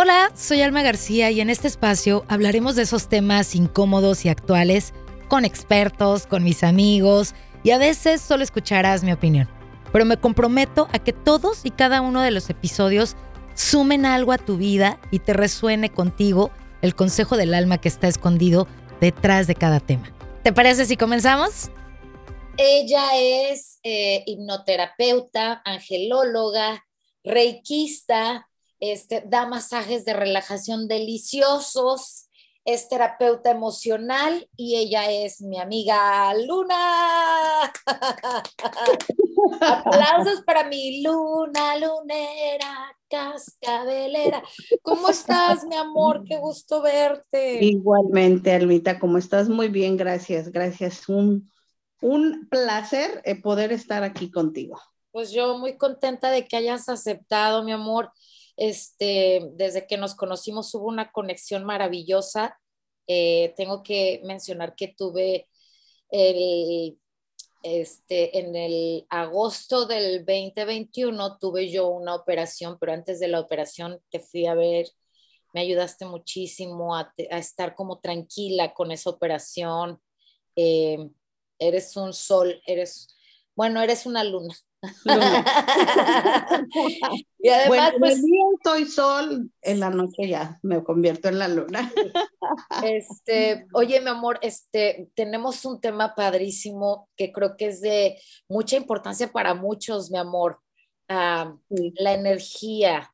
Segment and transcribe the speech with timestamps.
[0.00, 4.94] Hola, soy Alma García y en este espacio hablaremos de esos temas incómodos y actuales
[5.26, 7.34] con expertos, con mis amigos
[7.64, 9.48] y a veces solo escucharás mi opinión.
[9.92, 13.16] Pero me comprometo a que todos y cada uno de los episodios
[13.54, 18.06] sumen algo a tu vida y te resuene contigo el consejo del alma que está
[18.06, 18.68] escondido
[19.00, 20.14] detrás de cada tema.
[20.44, 21.72] ¿Te parece si comenzamos?
[22.56, 26.84] Ella es eh, hipnoterapeuta, angelóloga,
[27.24, 28.47] reikista,
[28.80, 32.28] este, da masajes de relajación deliciosos,
[32.64, 37.72] es terapeuta emocional y ella es mi amiga Luna.
[39.62, 44.42] Aplausos para mi Luna, lunera, cascabelera.
[44.82, 46.24] ¿Cómo estás, mi amor?
[46.24, 47.64] Qué gusto verte.
[47.64, 49.48] Igualmente, Almita, ¿cómo estás?
[49.48, 51.08] Muy bien, gracias, gracias.
[51.08, 51.50] Un,
[52.02, 54.78] un placer eh, poder estar aquí contigo.
[55.10, 58.12] Pues yo muy contenta de que hayas aceptado, mi amor.
[58.58, 62.58] Este, desde que nos conocimos hubo una conexión maravillosa.
[63.06, 65.48] Eh, tengo que mencionar que tuve
[66.10, 66.98] el,
[67.62, 74.00] este, en el agosto del 2021 tuve yo una operación, pero antes de la operación
[74.10, 74.88] te fui a ver,
[75.54, 80.00] me ayudaste muchísimo a, estar como tranquila con esa operación.
[80.56, 80.98] Eh,
[81.60, 83.08] eres un sol, eres,
[83.54, 84.54] bueno, eres una luna.
[84.82, 84.84] Y
[87.50, 91.92] además, bueno, pues, día estoy sol, en la noche ya me convierto en la luna.
[92.84, 98.76] este, oye, mi amor, este, tenemos un tema padrísimo que creo que es de mucha
[98.76, 100.60] importancia para muchos, mi amor,
[101.08, 103.12] ah, la energía.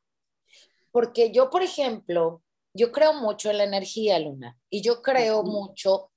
[0.91, 2.41] Porque yo, por ejemplo,
[2.73, 6.11] yo creo mucho en la energía, Luna, y yo creo mucho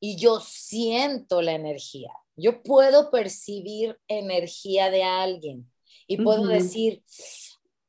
[0.00, 2.10] y yo siento la energía.
[2.36, 5.70] Yo puedo percibir energía de alguien
[6.06, 7.02] y puedo decir,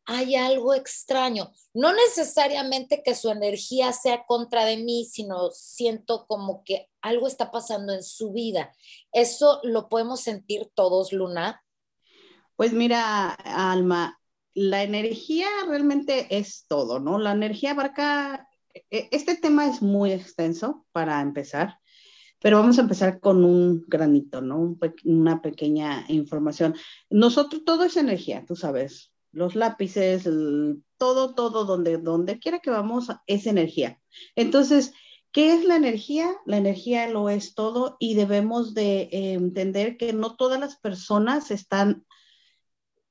[0.05, 1.51] hay algo extraño.
[1.73, 7.51] No necesariamente que su energía sea contra de mí, sino siento como que algo está
[7.51, 8.73] pasando en su vida.
[9.11, 11.63] ¿Eso lo podemos sentir todos, Luna?
[12.55, 14.19] Pues mira, Alma,
[14.53, 17.17] la energía realmente es todo, ¿no?
[17.17, 21.79] La energía abarca, e, este tema es muy extenso para empezar.
[22.45, 24.77] Pero vamos a empezar con un granito, ¿no?
[25.03, 26.75] una pequeña información.
[27.09, 29.11] Nosotros, todo es energía, tú sabes.
[29.31, 30.29] Los lápices,
[30.97, 33.99] todo, todo, donde, donde quiera que vamos, es energía.
[34.35, 34.93] Entonces,
[35.31, 36.35] ¿qué es la energía?
[36.45, 41.49] La energía lo es todo y debemos de eh, entender que no todas las personas
[41.49, 42.05] están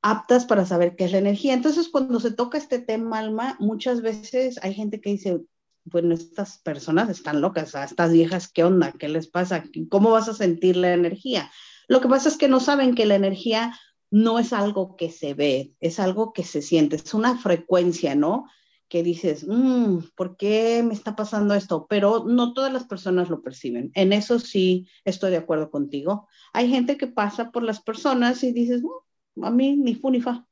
[0.00, 1.54] aptas para saber qué es la energía.
[1.54, 5.40] Entonces, cuando se toca este tema, Alma, muchas veces hay gente que dice,
[5.84, 8.92] bueno, estas personas están locas, estas viejas, ¿qué onda?
[8.92, 9.64] ¿Qué les pasa?
[9.90, 11.50] ¿Cómo vas a sentir la energía?
[11.88, 13.74] Lo que pasa es que no saben que la energía
[14.10, 18.46] no es algo que se ve, es algo que se siente, es una frecuencia, ¿no?
[18.88, 21.86] Que dices, mm, ¿por qué me está pasando esto?
[21.88, 23.90] Pero no todas las personas lo perciben.
[23.94, 26.28] En eso sí estoy de acuerdo contigo.
[26.52, 28.82] Hay gente que pasa por las personas y dices,
[29.34, 30.46] mm, a mí ni fu ni fa,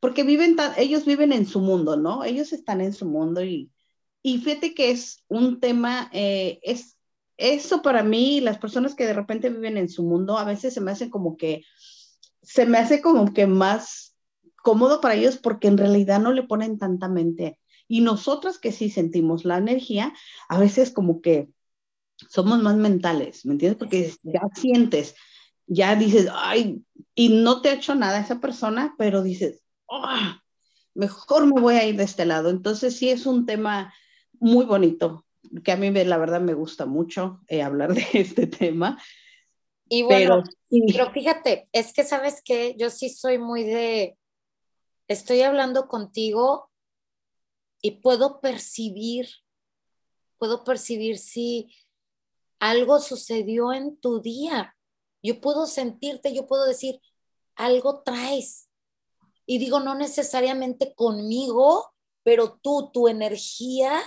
[0.00, 2.24] porque viven ellos viven en su mundo, ¿no?
[2.24, 3.70] Ellos están en su mundo y
[4.26, 6.96] y fíjate que es un tema, eh, es
[7.36, 10.80] eso para mí, las personas que de repente viven en su mundo, a veces se
[10.80, 11.62] me hace como que,
[12.40, 14.16] se me hace como que más
[14.56, 17.60] cómodo para ellos porque en realidad no le ponen tanta mente.
[17.86, 20.14] Y nosotras que sí sentimos la energía,
[20.48, 21.50] a veces como que
[22.30, 23.78] somos más mentales, ¿me entiendes?
[23.78, 25.16] Porque ya sientes,
[25.66, 26.82] ya dices, ay,
[27.14, 30.06] y no te ha hecho nada esa persona, pero dices, oh,
[30.94, 32.48] mejor me voy a ir de este lado.
[32.48, 33.92] Entonces sí es un tema
[34.40, 35.24] muy bonito,
[35.64, 38.98] que a mí la verdad me gusta mucho eh, hablar de este tema.
[39.88, 44.16] Y bueno, pero, fíjate, es que sabes que yo sí soy muy de,
[45.08, 46.70] estoy hablando contigo
[47.82, 49.28] y puedo percibir,
[50.38, 51.74] puedo percibir si
[52.58, 54.74] algo sucedió en tu día.
[55.22, 57.00] Yo puedo sentirte, yo puedo decir,
[57.54, 58.70] algo traes.
[59.46, 61.93] Y digo, no necesariamente conmigo,
[62.24, 64.02] pero tú, tu energía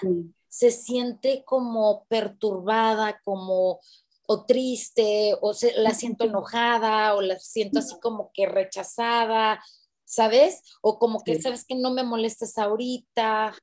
[0.50, 3.80] se siente como perturbada, como
[4.28, 9.64] o triste, o la siento enojada, o la siento así como que rechazada,
[10.04, 10.64] ¿sabes?
[10.82, 13.56] O como que, ¿sabes que no me molestes ahorita?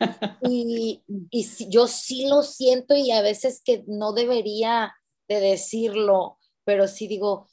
[0.50, 4.92] Y, y yo sí lo siento y a veces que no debería
[5.28, 7.48] de decirlo, pero sí digo,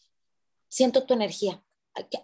[0.68, 1.64] siento tu energía,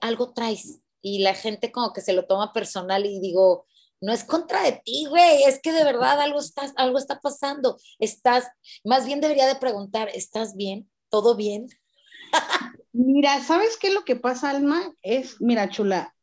[0.02, 0.82] algo traes.
[1.04, 3.68] Y la gente como que se lo toma personal y digo,
[4.02, 7.78] no es contra de ti, güey, es que de verdad algo está, algo está pasando.
[8.00, 8.46] Estás,
[8.84, 10.90] más bien debería de preguntar, ¿estás bien?
[11.10, 11.68] ¿Todo bien?
[12.94, 14.92] mira, ¿sabes qué es lo que pasa, Alma?
[15.02, 16.14] Es, mira, chula,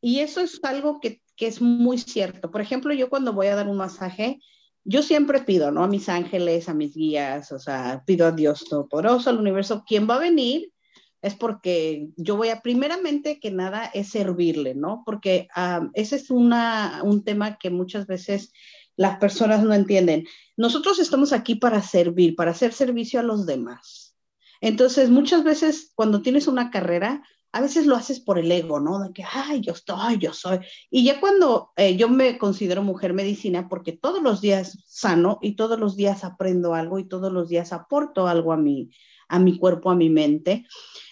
[0.00, 2.50] y eso es algo que, que es muy cierto.
[2.50, 4.40] Por ejemplo, yo cuando voy a dar un masaje,
[4.84, 5.84] yo siempre pido, ¿no?
[5.84, 10.08] A mis ángeles, a mis guías, o sea, pido a Dios Todopoderoso, al universo, ¿quién
[10.08, 10.72] va a venir?
[11.20, 15.02] Es porque yo voy a, primeramente que nada, es servirle, ¿no?
[15.04, 15.48] Porque
[15.94, 18.52] ese es una, un tema que muchas veces
[18.96, 20.26] las personas no entienden.
[20.56, 24.16] Nosotros estamos aquí para servir, para hacer servicio a los demás.
[24.60, 27.22] Entonces, muchas veces cuando tienes una carrera,
[27.52, 28.98] a veces lo haces por el ego, ¿no?
[28.98, 30.58] De que, ay, yo estoy, yo soy.
[30.90, 35.56] Y ya cuando eh, yo me considero mujer medicina, porque todos los días sano y
[35.56, 38.90] todos los días aprendo algo y todos los días aporto algo a mi,
[39.28, 40.66] a mi cuerpo, a mi mente.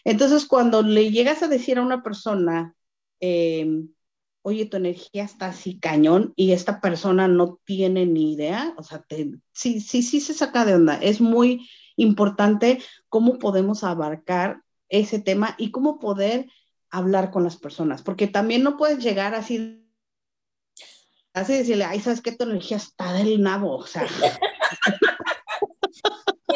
[0.04, 2.74] Entonces, cuando le llegas a decir a una persona,
[3.20, 3.88] em,
[4.42, 9.04] oye, tu energía está así cañón y esta persona no tiene ni idea, o sea,
[9.52, 10.96] sí, sí, sí se saca de onda.
[10.96, 16.46] Es muy importante cómo podemos abarcar ese tema y cómo poder
[16.90, 19.84] hablar con las personas, porque también no puedes llegar así,
[21.34, 22.32] así decirle, ay, ¿sabes qué?
[22.32, 24.06] Tu energía está del nabo, o sea.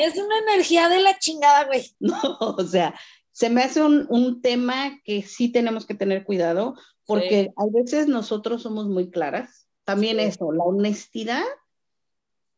[0.02, 1.90] Es una energía de la chingada, güey.
[2.00, 2.94] No, o sea,
[3.32, 6.74] se me hace un, un tema que sí tenemos que tener cuidado,
[7.06, 9.66] porque a veces nosotros somos muy claras.
[9.84, 11.42] También eso, la honestidad,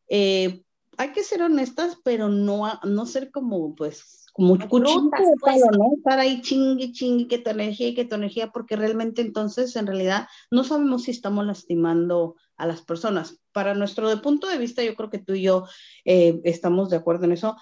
[0.09, 0.63] eh,
[0.99, 5.61] hay que ser honestas, pero no, no ser como, pues, como cuchillo pues.
[5.77, 5.93] ¿no?
[5.97, 9.87] Estar ahí chingue, chingue, que tu energía y que tu energía, porque realmente entonces, en
[9.87, 13.41] realidad, no sabemos si estamos lastimando a las personas.
[13.53, 15.67] Para nuestro punto de vista, yo creo que tú y yo
[16.05, 17.57] eh, estamos de acuerdo en eso.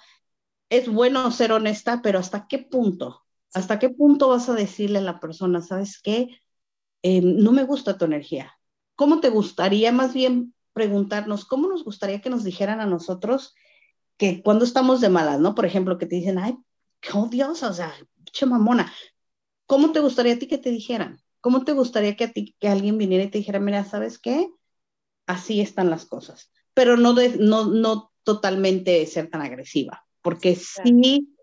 [0.69, 3.21] Es bueno ser honesta, pero ¿hasta qué punto?
[3.53, 6.29] ¿Hasta qué punto vas a decirle a la persona, sabes qué?
[7.01, 8.53] Em, no me gusta tu energía.
[8.95, 13.55] ¿Cómo te gustaría más bien preguntarnos, cómo nos gustaría que nos dijeran a nosotros
[14.21, 15.55] que cuando estamos de malas, ¿no?
[15.55, 16.55] Por ejemplo, que te dicen, ay,
[16.99, 17.91] qué odiosa, o sea,
[18.31, 18.93] che mamona.
[19.65, 21.19] ¿Cómo te gustaría a ti que te dijeran?
[21.39, 24.47] ¿Cómo te gustaría que a ti, que alguien viniera y te dijera, mira, ¿sabes qué?
[25.25, 26.51] Así están las cosas.
[26.75, 31.35] Pero no, no, no totalmente ser tan agresiva, porque sí,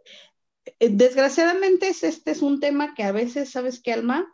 [0.78, 4.32] eh, desgraciadamente este es un tema que a veces, ¿sabes qué, Alma?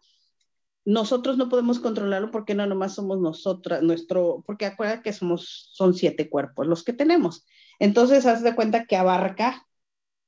[0.85, 5.95] nosotros no podemos controlarlo porque no nomás somos nosotras, nuestro, porque acuerda que somos, son
[5.95, 7.47] siete cuerpos los que tenemos.
[7.85, 9.69] Entonces, haz de cuenta que abarca,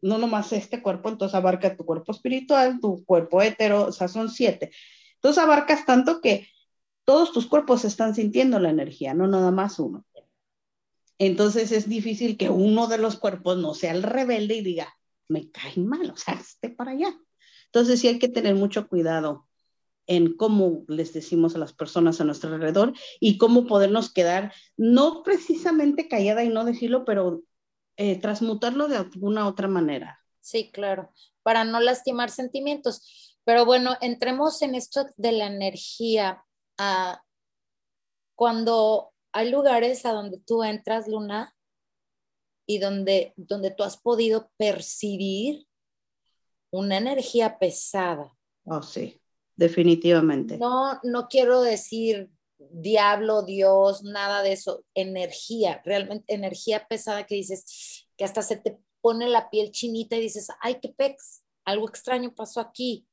[0.03, 4.29] no nomás este cuerpo, entonces abarca tu cuerpo espiritual, tu cuerpo hetero, o sea, son
[4.29, 4.73] siete.
[5.15, 6.49] Entonces abarcas tanto que
[7.07, 10.05] todos tus cuerpos están sintiendo la energía, no nada más uno.
[11.17, 14.95] Entonces es difícil que uno de los cuerpos no sea el rebelde y diga,
[15.27, 17.19] me cae mal, o sea, esté para allá.
[17.69, 19.49] Entonces sí hay que tener mucho cuidado
[20.07, 25.23] en cómo les decimos a las personas a nuestro alrededor y cómo podernos quedar, no
[25.23, 27.43] precisamente callada y no decirlo, pero
[27.97, 30.21] eh, transmutarlo de alguna otra manera.
[30.41, 31.11] Sí, claro,
[31.43, 33.35] para no lastimar sentimientos.
[33.45, 36.45] Pero bueno, entremos en esto de la energía.
[36.79, 37.21] Ah,
[38.35, 41.55] cuando hay lugares a donde tú entras, Luna,
[42.69, 45.67] y donde, donde tú has podido percibir
[46.71, 48.37] una energía pesada.
[48.65, 49.21] Oh, sí
[49.57, 50.59] definitivamente.
[50.59, 58.07] No, no quiero decir diablo, Dios, nada de eso, energía, realmente energía pesada que dices,
[58.17, 62.35] que hasta se te pone la piel chinita y dices, ay, qué pex, algo extraño
[62.35, 63.07] pasó aquí.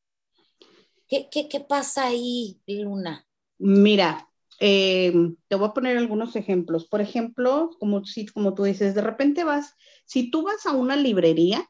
[1.08, 3.28] ¿Qué, qué, pasa ahí, Luna?
[3.60, 4.28] Mira,
[4.60, 6.88] em, te voy a poner algunos ejemplos.
[6.88, 10.96] Por ejemplo, como, si, como tú dices, de repente vas, si tú vas a una
[10.96, 11.70] librería,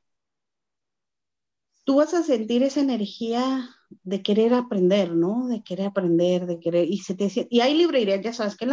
[1.84, 3.70] tú vas a sentir esa energía
[4.04, 5.48] de querer aprender, ¿no?
[5.48, 8.68] De querer aprender, de querer, y se te y hay librerías, ya sabes que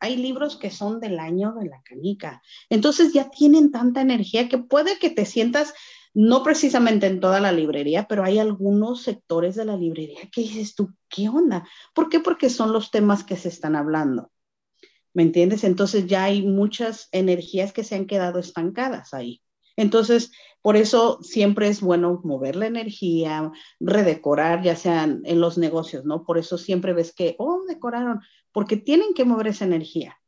[0.00, 4.58] hay libros que son del año de la canica, entonces ya tienen tanta energía que
[4.58, 5.74] puede que te sientas,
[6.14, 10.74] no precisamente en toda la librería, pero hay algunos sectores de la librería que dices
[10.74, 11.68] tú, ¿qué onda?
[11.94, 12.20] ¿Por qué?
[12.20, 14.30] Porque son los temas que se están hablando.
[15.12, 15.64] ¿Me entiendes?
[15.64, 19.42] Entonces ya hay muchas energías que se han quedado estancadas ahí.
[19.76, 26.04] Entonces, por eso siempre es bueno mover la energía, redecorar, ya sean en los negocios,
[26.04, 26.24] ¿no?
[26.24, 28.20] Por eso siempre ves que, oh, decoraron,
[28.52, 30.18] porque tienen que mover esa energía.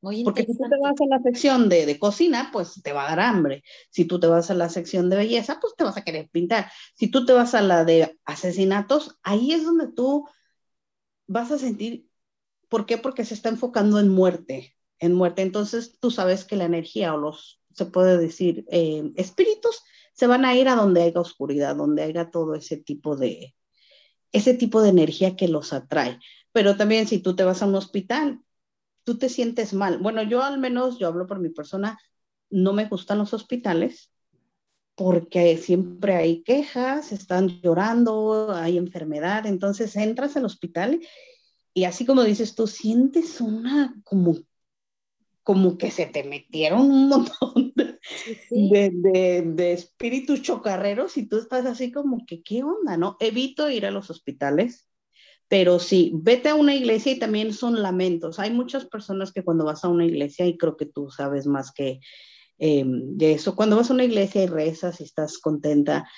[0.00, 3.10] porque si tú te vas a la sección de, de, cocina, pues te va a
[3.10, 3.62] dar hambre.
[3.90, 6.72] Si tú te vas a la sección de belleza, pues te vas a querer pintar.
[6.96, 10.26] Si tú te vas a la de asesinatos, ahí es donde tú
[11.28, 12.08] vas a sentir,
[12.68, 12.98] ¿por qué?
[12.98, 15.42] Porque se está enfocando en muerte, en muerte.
[15.42, 20.44] Entonces tú sabes que la energía o los se puede decir, eh, espíritus, se van
[20.44, 23.54] a ir a donde haya oscuridad, donde haya todo ese tipo de,
[24.32, 26.18] ese tipo de energía que los atrae.
[26.52, 28.40] Pero también si tú te vas a un hospital,
[29.04, 29.98] tú te sientes mal.
[29.98, 31.98] Bueno, yo al menos, yo hablo por mi persona,
[32.50, 34.10] no me gustan los hospitales
[34.94, 41.00] porque siempre hay quejas, están llorando, hay enfermedad, entonces entras al hospital
[41.74, 44.36] y así como dices tú, sientes una como,
[45.42, 47.98] como que se te metieron un montón de,
[48.90, 52.96] de, de, espíritus chocarreros y tú estás así como que, ¿qué onda?
[52.96, 53.16] ¿No?
[53.18, 54.88] Evito ir a los hospitales,
[55.48, 58.38] pero sí, vete a una iglesia y también son lamentos.
[58.38, 61.72] Hay muchas personas que cuando vas a una iglesia, y creo que tú sabes más
[61.72, 62.00] que
[62.58, 66.08] eh, de eso, cuando vas a una iglesia y rezas y estás contenta,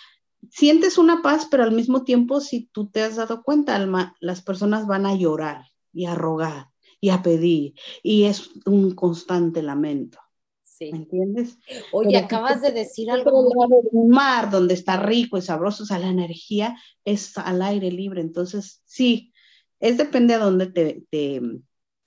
[0.50, 4.42] sientes una paz, pero al mismo tiempo, si tú te has dado cuenta, Alma, las
[4.42, 6.73] personas van a llorar y a rogar
[7.04, 10.18] y a pedir, y es un constante lamento.
[10.62, 10.90] Sí.
[10.90, 11.58] ¿Me entiendes?
[11.92, 13.46] Oye, acabas de decir algo.
[13.92, 18.22] Un mar donde está rico y sabroso, o sea, la energía es al aire libre.
[18.22, 19.34] Entonces, sí,
[19.80, 21.42] es depende a dónde te, te,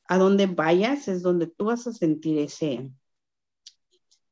[0.05, 2.89] a dónde vayas, es donde tú vas a sentir ese,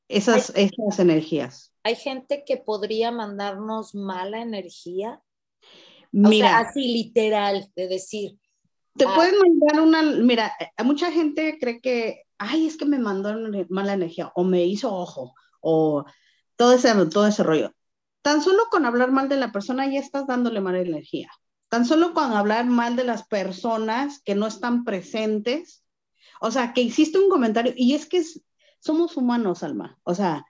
[0.08, 1.76] esas, esas energías.
[1.84, 5.22] ¿Hay gente que podría mandarnos mala energía?
[6.12, 8.40] Mira, así literal, de decir.
[8.98, 13.36] Te ah, pueden mandar una, mira, mucha gente cree que, ay, es que me mandó
[13.70, 16.06] mala energía, o me hizo ojo, o
[16.56, 17.74] todo ese, todo ese rollo.
[18.22, 21.30] Tan solo con hablar mal de la persona ya estás dándole mala energía.
[21.70, 25.84] Tan solo con hablar mal de las personas que no están presentes,
[26.40, 28.24] o sea, que hiciste un comentario, y es que
[28.80, 30.46] somos humanos, Alma, o sea,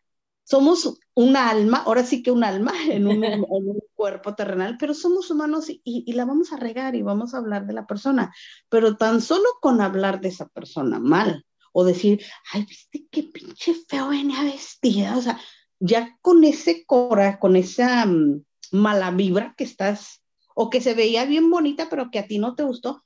[0.45, 5.65] somos un alma, ahora sí que un alma en un, cuerpo terrenal, pero somos humanos
[5.67, 8.33] y, la vamos a regar y vamos a hablar de la persona,
[8.69, 12.23] pero tan solo con hablar de esa persona mal o decir,
[12.53, 15.39] ay, viste qué pinche feo venía vestida, o sea,
[15.79, 20.21] ya con ese cora, con esa mm, mala vibra que estás,
[20.53, 23.03] o que se veía bien bonita, pero que a ti no te gustó,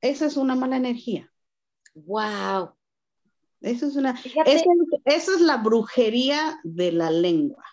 [0.00, 1.32] esa es una mala energía.
[1.94, 2.74] Wow,
[3.62, 4.20] eso es una,
[5.04, 7.64] es la brujería de la lengua.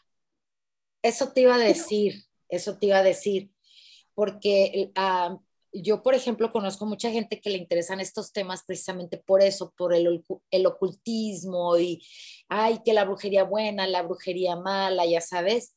[1.01, 3.51] Eso te iba a decir, eso te iba a decir,
[4.13, 5.39] porque ah,
[5.71, 9.93] yo, por ejemplo, conozco mucha gente que le interesan estos temas precisamente por eso, por
[9.93, 12.03] el, el ocultismo y,
[12.47, 15.75] ay, que la brujería buena, la brujería mala, ya sabes.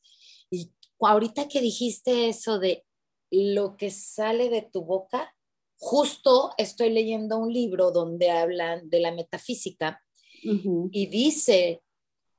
[0.49, 2.85] Y ahorita que dijiste eso de
[3.31, 5.33] lo que sale de tu boca,
[5.77, 10.02] justo estoy leyendo un libro donde hablan de la metafísica
[10.43, 11.81] y dice,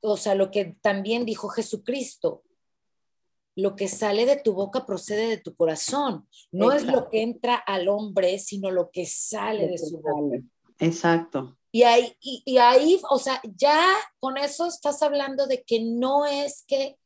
[0.01, 2.43] o sea, lo que también dijo Jesucristo,
[3.55, 6.27] lo que sale de tu boca procede de tu corazón.
[6.51, 10.41] No es lo que entra al hombre, sino lo que sale de, su boca.
[10.79, 11.57] Exacto.
[11.71, 13.81] Y ahí, y, ahí, o sea, ya
[14.19, 16.97] con eso estás hablando de que no es que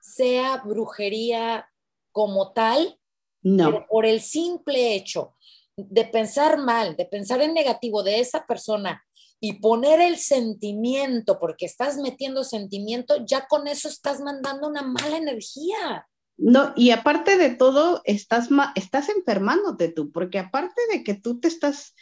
[0.00, 1.68] sea brujería
[2.12, 2.98] como tal,
[3.42, 3.66] no.
[3.66, 5.34] pero por el simple hecho
[5.76, 9.04] de pensar mal, de pensar en negativo de esa persona
[9.44, 15.18] y poner el sentimiento, porque estás metiendo sentimiento, ya con eso estás mandando una mala
[15.18, 16.08] energía.
[16.38, 21.48] No, y aparte de todo, estás, estás enfermándote tú, porque aparte de que tú te
[21.48, 21.94] estás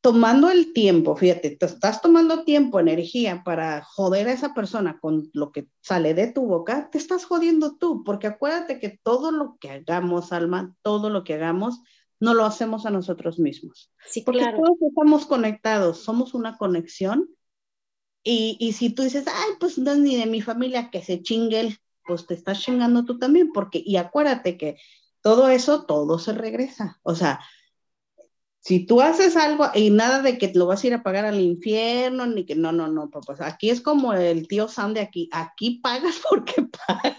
[0.00, 5.30] tomando el tiempo, fíjate, te estás tomando tiempo, energía para joder a esa persona con
[5.32, 9.56] lo que sale de tu boca, te estás jodiendo tú, porque acuérdate que todo lo
[9.60, 11.78] que hagamos, Alma, todo lo que hagamos,
[12.22, 13.90] no lo hacemos a nosotros mismos.
[14.06, 17.28] Sí, Porque todos estamos conectados, somos una conexión.
[18.22, 21.20] Y, y, si tú dices, ay, pues no es ni de mi familia que se
[21.20, 24.76] chingue pues te estás chingando tú también, porque, y acuérdate que
[25.20, 27.00] todo eso, todo se regresa.
[27.02, 27.40] O sea,
[28.62, 31.40] si tú haces algo y nada de que lo vas a ir a pagar al
[31.40, 35.28] infierno, ni que no, no, no, pues aquí es como el tío Sam de aquí,
[35.32, 37.16] aquí pagas porque pagas.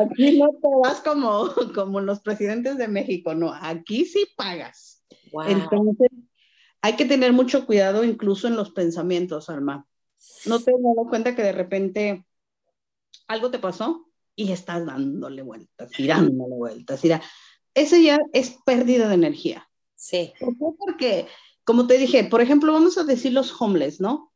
[0.00, 5.04] aquí no te vas como, como los presidentes de México, no, aquí sí pagas.
[5.46, 6.08] Entonces,
[6.80, 9.86] hay que tener mucho cuidado incluso en los pensamientos, Alma.
[10.46, 12.26] No te has dado cuenta que de repente
[13.28, 17.02] algo te pasó y estás dándole vueltas, tirándole vueltas.
[17.74, 19.68] Eso ya es pérdida de energía.
[19.94, 20.32] Sí.
[20.78, 21.26] Porque,
[21.64, 24.31] como te dije, por ejemplo, vamos a decir los homeless, ¿no?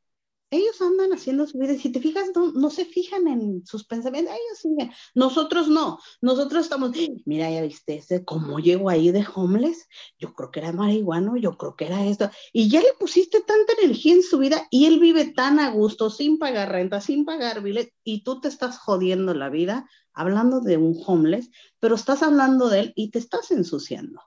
[0.50, 4.34] Ellos andan haciendo su vida y si te fijas, no, se fijan en sus pensamientos,
[4.34, 4.92] ellos siguen.
[5.14, 6.92] Nosotros no, nosotros estamos,
[7.24, 9.88] mira, ya viste, ese, cómo llego ahí de homeless,
[10.18, 13.72] yo creo que era marihuano, yo creo que era esto, y ya le pusiste tanta
[13.82, 17.62] energía en su vida y él vive tan a gusto, sin pagar renta, sin pagar
[17.62, 21.50] biles, y tú te estás jodiendo la vida hablando de un homeless,
[21.80, 24.22] pero estás hablando de él y te estás ensuciando.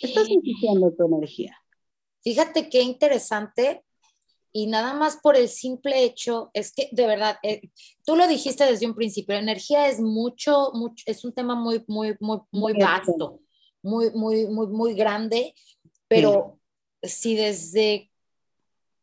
[0.00, 1.58] Estás ensuciando tu energía.
[2.22, 3.84] Fíjate qué interesante
[4.52, 7.70] y nada más por el simple hecho, es que de verdad, eh,
[8.04, 11.84] tú lo dijiste desde un principio, la energía es mucho, mucho, es un tema muy,
[11.86, 13.40] muy, muy, muy vasto,
[13.82, 15.54] muy, muy, muy, muy grande,
[16.08, 16.58] pero
[17.02, 18.10] si desde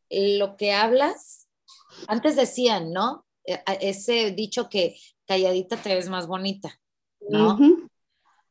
[0.09, 1.47] lo que hablas,
[2.07, 3.25] antes decían, ¿no?
[3.45, 6.79] E, ese dicho que calladita te ves más bonita,
[7.29, 7.57] ¿no?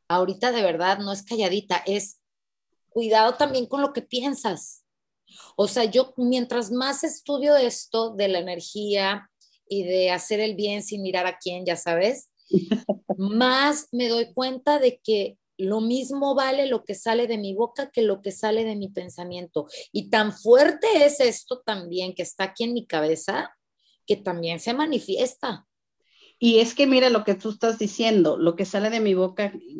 [0.07, 2.21] ahorita de verdad no es calladita, es
[2.89, 4.84] cuidado también con lo que piensas.
[5.55, 9.29] O sea, yo mientras más estudio esto de la energía
[9.67, 12.29] y de hacer el bien sin mirar a quién, ya sabes,
[13.17, 17.89] más me doy cuenta de que lo mismo vale lo que sale de mi boca
[17.89, 19.67] que lo que sale de mi pensamiento.
[19.91, 23.55] Y tan fuerte es esto también que está aquí en mi cabeza,
[24.05, 25.65] que también se manifiesta.
[26.37, 29.53] Y es que mira lo que tú estás diciendo, lo que sale de mi boca
[29.55, 29.75] y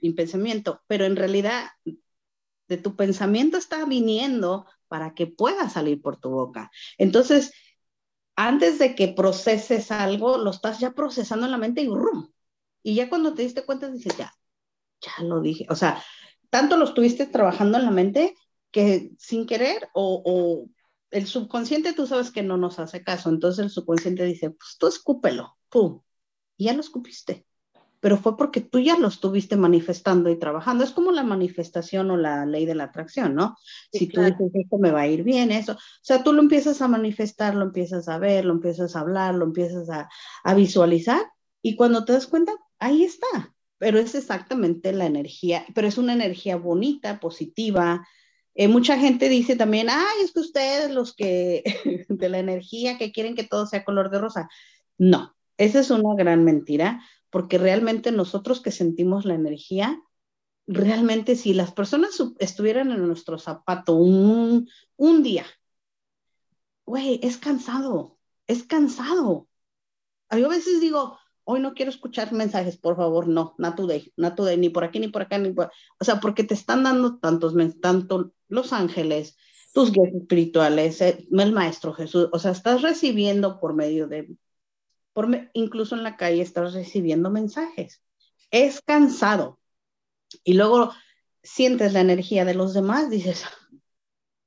[0.00, 6.16] mi pensamiento, pero en realidad de tu pensamiento está viniendo para que pueda salir por
[6.16, 6.70] tu boca.
[6.98, 7.52] Entonces,
[8.34, 12.28] antes de que proceses algo, lo estás ya procesando en la mente y ¡rum!
[12.82, 14.34] Y ya cuando te diste cuenta, dices, ya,
[15.00, 15.66] ya lo dije.
[15.70, 16.02] O sea,
[16.50, 18.34] tanto lo estuviste trabajando en la mente
[18.72, 20.66] que sin querer o,
[21.10, 23.30] el subconsciente tú sabes que no nos hace caso.
[23.30, 26.02] Entonces el subconsciente dice, pues tú escúpelo, pum,
[26.56, 27.46] y ya lo escupiste.
[28.00, 30.84] Pero fue porque tú ya lo estuviste manifestando y trabajando.
[30.84, 33.56] Es como la manifestación o la ley de la atracción, ¿no?
[33.92, 35.72] si tú dices, esto me va a ir bien, eso.
[35.72, 39.34] O sea, tú lo empiezas a manifestar, lo empiezas a ver, lo empiezas a hablar,
[39.34, 40.08] lo empiezas a,
[40.44, 41.20] a visualizar.
[41.62, 46.12] Y cuando te das cuenta, ahí está pero es exactamente la energía, pero es una
[46.12, 48.06] energía bonita, positiva.
[48.54, 51.64] Eh, mucha gente dice también, ay, es que ustedes los que
[52.10, 54.50] de la energía que quieren que todo sea color de rosa.
[54.98, 60.00] No, esa es una gran mentira, porque realmente nosotros que sentimos la energía,
[60.66, 65.46] realmente si las personas estuvieran en nuestro zapato un, un día,
[66.84, 69.48] güey, es cansado, es cansado.
[70.30, 74.36] Yo a veces digo, hoy no quiero escuchar mensajes, por favor, no, not today, not
[74.36, 75.70] today, ni por aquí, ni por acá, ni por...
[75.98, 79.36] O sea, porque te están dando tantos, tanto los ángeles,
[79.72, 84.36] tus guías espirituales, eh, el Maestro Jesús, o sea, estás recibiendo por medio de,
[85.52, 88.02] incluso en la calle estás recibiendo mensajes.
[88.50, 89.58] Es cansado.
[90.44, 90.92] Y luego
[91.42, 93.44] sientes la energía de los demás, dices,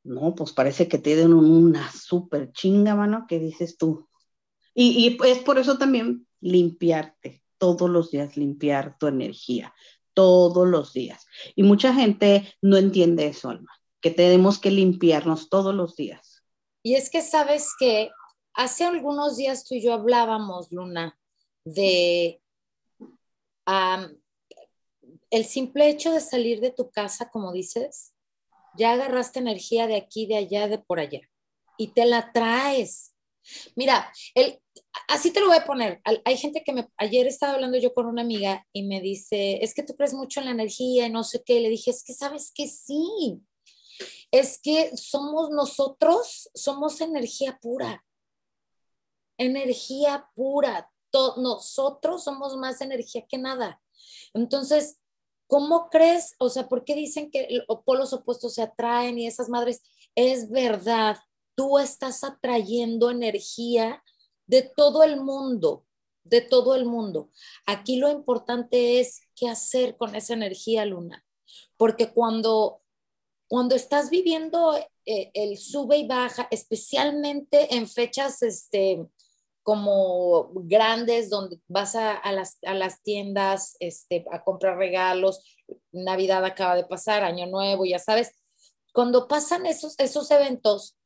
[0.04, 4.10] no, pues parece que te den una súper chinga, mano, que dices tú.
[4.74, 9.74] Y, y es por eso también limpiarte, todos los días limpiar tu energía,
[10.14, 11.26] todos los días.
[11.56, 13.72] Y mucha gente no entiende eso, Alma,
[14.02, 16.44] que tenemos que limpiarnos todos los días.
[16.84, 18.12] Y es que sabes que
[18.54, 21.18] hace algunos días tú y yo hablábamos, Luna,
[21.66, 22.42] de
[25.30, 28.14] el simple hecho de salir de tu casa, como dices,
[28.78, 31.22] ya agarraste energía de aquí, de allá, de por allá,
[31.78, 33.16] y te la traes.
[33.76, 34.62] Mira, el,
[35.08, 36.02] así te lo voy a poner.
[36.24, 39.74] Hay gente que me, ayer estaba hablando yo con una amiga y me dice, es
[39.74, 41.60] que tú crees mucho en la energía y no sé qué.
[41.60, 43.42] Le dije, es que sabes que sí.
[44.32, 48.04] Es que somos nosotros, somos energía pura.
[49.38, 50.90] Energía pura.
[51.38, 53.82] nosotros somos más energía que nada.
[54.34, 55.00] Entonces,
[55.48, 56.36] ¿cómo crees?
[56.40, 59.82] O sea, ¿por qué dicen que los polos opuestos se atraen y esas madres?
[60.16, 61.18] Es verdad,
[61.56, 64.04] tú estás atrayendo energía
[64.48, 65.86] de todo el mundo,
[66.24, 67.30] de todo el mundo.
[67.66, 71.26] Aquí lo importante es qué hacer con esa energía, Luna,
[71.78, 72.82] porque cuando,
[73.48, 79.06] cuando estás viviendo eh, el sube y baja, especialmente en fechas este,
[79.64, 85.44] como grandes, donde vas a, las, a las, tiendas este, a comprar regalos,
[85.92, 88.34] Navidad acaba de pasar, Año Nuevo, ya sabes,
[88.94, 90.98] cuando pasan esos, esos eventos,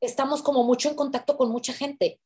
[0.00, 2.20] estamos como mucho en contacto con mucha gente.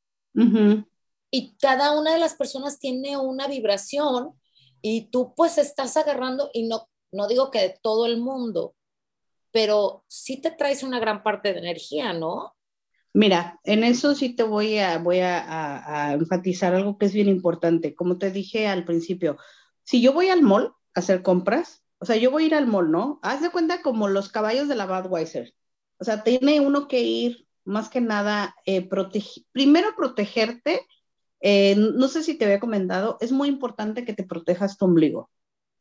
[1.30, 4.40] Y cada una de las personas tiene una vibración
[4.82, 8.74] y tú pues estás agarrando, y no, no digo que de todo el mundo,
[9.52, 12.54] pero sí te traes una gran parte de energía, ¿no?
[13.14, 14.96] Mira, en eso sí te voy a,
[16.14, 17.94] enfatizar algo que es bien importante.
[17.94, 19.38] Como te dije al principio,
[19.84, 22.66] si yo voy al mall a hacer compras, o sea, yo voy a ir al
[22.66, 23.20] mall, ¿no?
[23.22, 25.54] Haz de cuenta como los caballos de la Budweiser.
[25.98, 28.88] O sea, tiene uno que ir más que nada, eh,
[29.52, 30.80] primero protegerte.
[31.40, 35.30] Eh, no sé si te había comentado, es muy importante que te protejas tu ombligo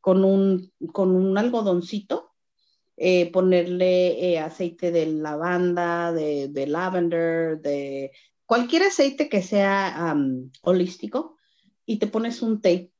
[0.02, 2.23] con un, con un algodoncito,
[2.98, 8.12] eh, ponerle aceite de lavanda, de, de, lavender, de
[8.46, 10.16] cualquier aceite que sea
[10.62, 11.38] holístico
[11.86, 12.92] y te pones un tape.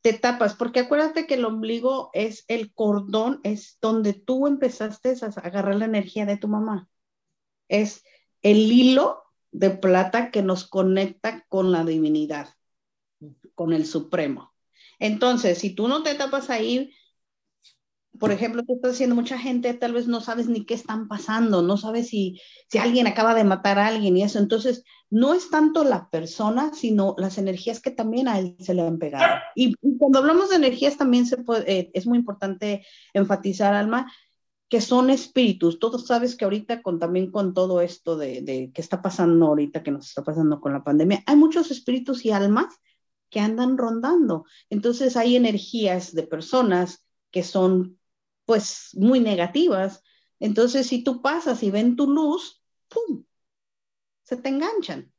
[0.00, 5.40] Te tapas, porque acuérdate que el ombligo es el cordón, es donde tú empezaste a
[5.40, 6.88] agarrar la energía de tu mamá
[7.68, 8.04] es
[8.42, 12.48] el hilo de plata que nos conecta con la divinidad,
[13.54, 14.54] con el Supremo.
[14.98, 16.92] Entonces, si tú no te tapas ahí,
[18.18, 21.62] por ejemplo, tú estás diciendo, mucha gente tal vez no sabes ni qué están pasando,
[21.62, 24.38] no sabes si, si alguien acaba de matar a alguien y eso.
[24.38, 28.82] Entonces, no es tanto la persona, sino las energías que también a él se le
[28.82, 29.40] han pegado.
[29.54, 34.10] Y, cuando hablamos de energías también se puede, eh, es muy importante enfatizar, Alma,
[34.68, 35.78] que son espíritus.
[35.78, 39.82] Todos sabes que ahorita con también con todo esto de, de que está pasando ahorita,
[39.82, 42.74] que nos está pasando con la pandemia, hay muchos espíritus y almas
[43.30, 44.44] que andan rondando.
[44.70, 47.97] Entonces hay energías de personas que son
[48.48, 50.02] pues muy negativas.
[50.40, 53.24] Entonces si tú pasas y ven tu luz, ¡pum!
[54.22, 55.12] Se te enganchan.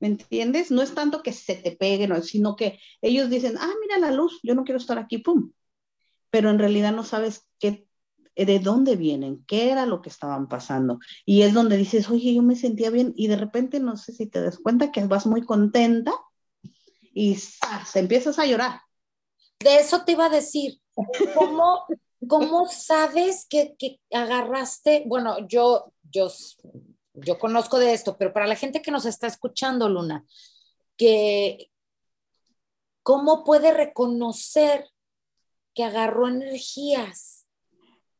[0.00, 0.70] ¿Me entiendes?
[0.70, 4.40] No es tanto que se te peguen, sino que ellos dicen, ah, mira la luz,
[4.42, 5.52] yo no quiero estar aquí, ¡pum!
[6.30, 7.86] Pero en realidad no sabes qué
[8.36, 10.98] de dónde vienen, qué era lo que estaban pasando.
[11.26, 14.26] Y es donde dices, oye, yo me sentía bien y de repente no sé si
[14.26, 16.14] te das cuenta que vas muy contenta
[17.12, 18.80] y se empiezas a llorar.
[19.60, 20.81] De eso te iba a decir.
[21.34, 21.86] ¿Cómo,
[22.28, 25.04] cómo sabes que, que, agarraste?
[25.06, 26.30] Bueno, yo, yo,
[27.14, 30.24] yo conozco de esto, pero para la gente que nos está escuchando, Luna,
[30.96, 31.70] que
[33.02, 34.88] ¿cómo puede reconocer
[35.74, 37.46] que agarró energías?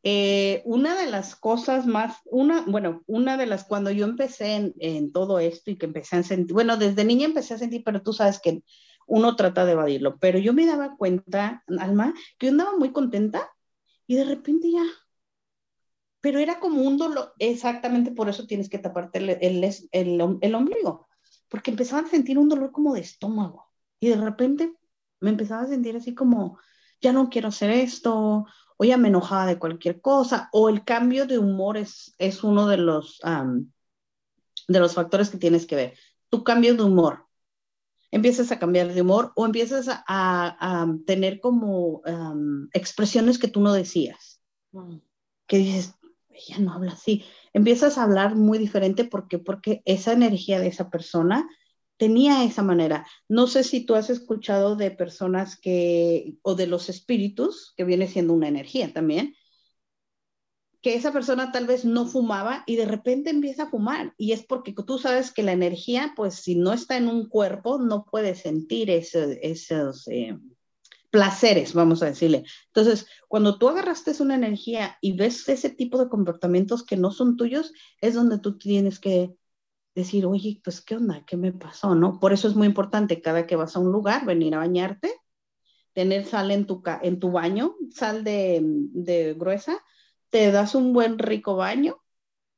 [0.04, 4.74] Eh, una de las cosas más, una, bueno, una de las, cuando yo empecé en,
[4.80, 8.02] en, todo esto y que empecé a sentir, bueno, desde niña empecé a sentir, pero
[8.02, 8.64] tú sabes que
[9.06, 13.50] uno trata de evadirlo, pero yo me daba cuenta, Alma, que yo andaba muy contenta
[14.06, 14.84] y de repente ya,
[16.20, 20.54] pero era como un dolor, exactamente por eso tienes que taparte el, el, el, el
[20.54, 21.08] ombligo,
[21.48, 23.66] porque empezaba a sentir un dolor como de estómago
[24.00, 24.74] y de repente
[25.20, 26.58] me empezaba a sentir así como,
[27.00, 31.26] ya no quiero hacer esto, o ya me enojaba de cualquier cosa, o el cambio
[31.26, 33.70] de humor es, es uno de los, um,
[34.66, 35.98] de los factores que tienes que ver.
[36.30, 37.26] Tu cambio de humor,
[38.12, 43.60] empiezas a cambiar de humor o empiezas a, a, tener como um, expresiones que tú
[43.60, 44.40] no decías.
[44.70, 44.98] Mm.
[45.46, 45.94] Que dices,
[46.30, 47.24] ella no habla así.
[47.52, 51.48] Empiezas a hablar muy diferente porque, porque esa energía de esa persona
[51.96, 53.06] tenía esa manera.
[53.28, 58.08] No sé si tú has escuchado de personas que, o de los espíritus, que viene
[58.08, 59.34] siendo una energía también,
[60.82, 64.14] que esa persona tal vez no fumaba y de repente empieza a fumar.
[64.18, 67.78] Y es porque tú sabes que la energía, pues si no está en un cuerpo,
[67.78, 70.36] no puede sentir esos eh,
[71.10, 72.44] placeres, vamos a decirle.
[72.66, 77.36] Entonces, cuando tú agarraste una energía y ves ese tipo de comportamientos que no son
[77.36, 79.32] tuyos, es donde tú tienes que
[79.94, 82.18] decir, oye, pues qué onda, qué me pasó, ¿no?
[82.18, 85.14] Por eso es muy importante cada que vas a un lugar, venir a bañarte,
[85.92, 89.78] tener sal en tu, en tu baño, sal de, de gruesa,
[90.32, 92.02] te das un buen rico baño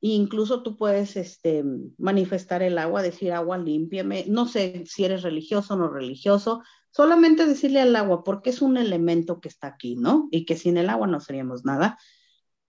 [0.01, 1.61] e incluso tú puedes este,
[1.97, 4.23] manifestar el agua, decir agua, límpiame.
[4.29, 8.77] No sé si eres religioso o no religioso, solamente decirle al agua, porque es un
[8.77, 10.29] elemento que está aquí, ¿no?
[10.31, 11.97] Y que sin el agua no seríamos nada.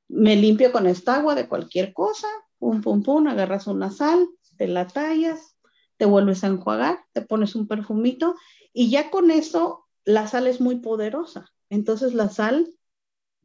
[0.08, 2.26] Me limpio con esta agua de cualquier cosa,
[2.58, 5.56] pum, pum, pum, agarras una sal, te la tallas,
[5.98, 8.34] te vuelves a enjuagar, te pones un perfumito
[8.72, 11.52] y ya con eso la sal es muy poderosa.
[11.70, 12.68] Entonces la sal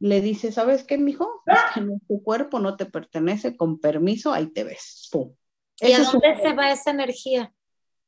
[0.02, 1.44] le dice, ¿sabes qué, mijo?
[2.08, 5.08] Tu cuerpo no te pertenece, con permiso, ahí te ves.
[5.78, 7.54] ¿Y a dónde se va esa energía?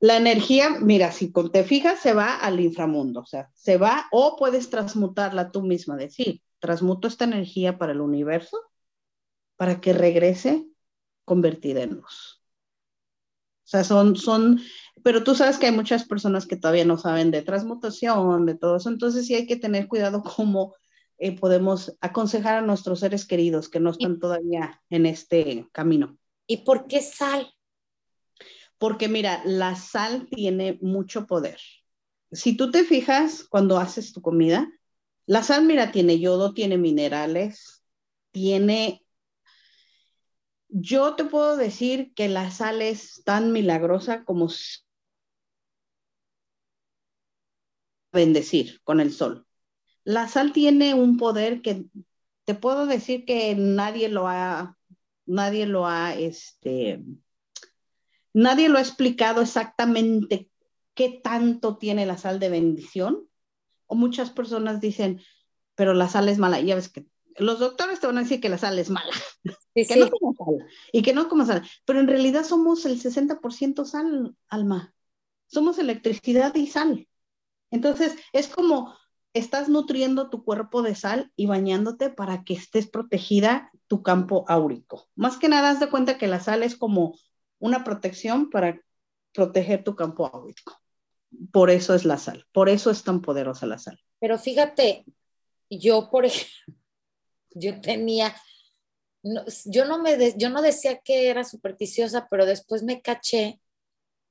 [0.00, 4.34] La energía, mira, si te fijas, se va al inframundo, o sea, se va o
[4.36, 8.58] puedes transmutarla tú misma, decir, transmuto esta energía para el universo
[9.54, 10.66] para que regrese
[11.24, 12.42] convertida en luz.
[13.62, 14.60] O sea, son, son,
[15.04, 18.78] pero tú sabes que hay muchas personas que todavía no saben de transmutación, de todo
[18.78, 20.74] eso, entonces sí hay que tener cuidado cómo
[21.24, 26.18] eh, podemos aconsejar a nuestros seres queridos que no están todavía en este camino.
[26.46, 27.50] ¿Y por qué sal?
[28.76, 31.58] Porque mira, la sal tiene mucho poder.
[32.30, 34.70] Si tú te fijas cuando haces tu comida,
[35.24, 37.82] la sal, mira, tiene yodo, tiene minerales,
[38.30, 39.02] tiene...
[40.68, 44.50] Yo te puedo decir que la sal es tan milagrosa como
[48.12, 49.46] bendecir con el sol.
[50.04, 51.86] La sal tiene un poder que
[52.44, 54.76] te puedo decir que nadie lo ha,
[55.26, 57.02] nadie lo ha, este,
[58.32, 60.50] nadie lo ha explicado exactamente
[60.94, 63.28] qué tanto tiene la sal de bendición.
[63.86, 65.20] O muchas personas dicen,
[65.74, 66.60] pero la sal es mala.
[66.60, 69.12] Y ya ves que los doctores te van a decir que la sal es mala,
[69.74, 73.84] que no como sal y que no como sal, pero en realidad somos el 60%
[73.84, 74.94] sal, alma.
[75.46, 77.08] Somos electricidad y sal.
[77.70, 78.94] Entonces, es como
[79.34, 85.08] estás nutriendo tu cuerpo de sal y bañándote para que estés protegida tu campo áurico.
[85.16, 87.18] Más que nada, haz de cuenta que la sal es como
[87.58, 88.80] una protección para
[89.32, 90.80] proteger tu campo áurico.
[91.52, 93.98] Por eso es la sal, por eso es tan poderosa la sal.
[94.20, 95.04] Pero fíjate,
[95.68, 96.74] yo, por ejemplo,
[97.50, 98.34] yo tenía,
[99.22, 103.60] yo, no me yo no decía que era supersticiosa, pero después me caché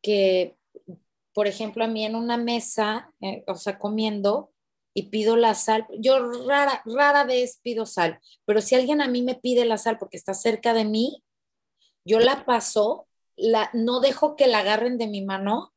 [0.01, 0.55] que,
[1.33, 4.52] por ejemplo, a mí en una mesa, eh, o sea, comiendo,
[4.93, 5.87] y pido la sal.
[5.97, 9.97] Yo rara, rara vez pido sal, pero si alguien a mí me pide la sal
[9.97, 11.23] porque está cerca de mí,
[12.05, 15.73] yo la paso, la, no dejo que la agarren de mi mano,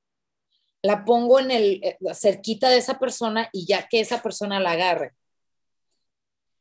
[0.82, 4.72] la pongo en el eh, cerquita de esa persona y ya que esa persona la
[4.72, 5.14] agarre.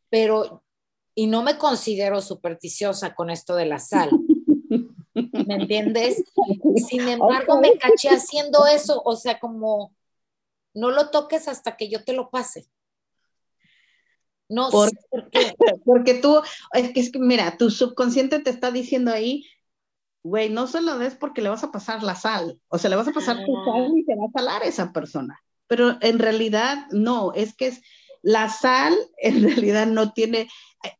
[0.09, 0.63] Pero,
[1.13, 4.09] y no me considero supersticiosa con esto de la sal.
[5.13, 6.23] ¿Me entiendes?
[6.87, 9.93] Sin embargo, me caché haciendo eso, o sea, como
[10.75, 12.67] no lo toques hasta que yo te lo pase.
[14.47, 14.91] No por,
[15.31, 15.55] qué.
[15.83, 16.39] Porque tú,
[16.73, 19.43] es que, es que, mira, tu subconsciente te está diciendo ahí,
[20.23, 22.95] güey, no se lo des porque le vas a pasar la sal, o sea, le
[22.95, 25.41] vas a pasar tu sal y te va a salar esa persona.
[25.67, 27.81] Pero en realidad no, es que es,
[28.21, 30.47] la sal en realidad no tiene,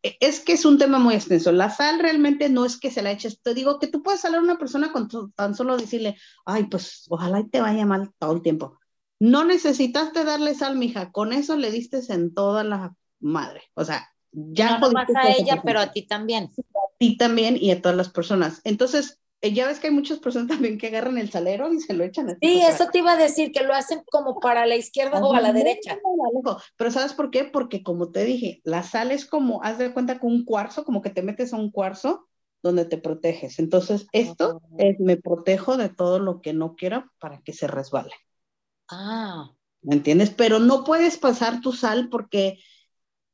[0.02, 1.52] e, es que es un tema muy extenso.
[1.52, 3.42] La sal realmente no es que se la eches.
[3.42, 7.06] Te digo que tú puedes salar a una persona con tan solo decirle, ay, pues
[7.10, 8.80] ojalá y te vaya mal todo el tiempo.
[9.20, 13.64] No necesitaste darle sal, mija, con eso le diste en toda la madre.
[13.74, 16.52] O sea, ya no pasa a ella, pero a ti también.
[16.58, 18.62] A ti también y a todas las personas.
[18.66, 21.94] Entonces, eh, ya ves que hay muchas personas también que agarran el salero y se
[21.94, 22.38] lo echan.
[22.42, 25.42] Sí, eso te iba a decir, que lo hacen como para la izquierda o a
[25.42, 25.98] la derecha.
[26.76, 27.46] Pero ¿sabes por qué?
[27.46, 31.02] Porque como te dije, la sal es como, haz de cuenta que un cuarzo, como
[31.02, 32.28] que te metes a un cuarzo
[32.64, 33.60] donde te proteges.
[33.60, 38.12] Entonces, esto es, me protejo de todo lo que no quiero para que se resbale.
[38.90, 39.52] Ah.
[39.82, 40.32] ¿Me entiendes?
[40.32, 42.60] Pero no puedes pasar tu sal porque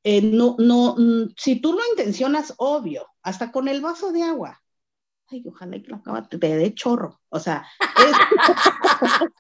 [0.04, 4.62] eh, no, no, mm, si tú lo intencionas, obvio, hasta con el vaso de agua.
[5.28, 7.22] Ay, ojalá que lo acaba de, de chorro.
[7.30, 7.66] O sea,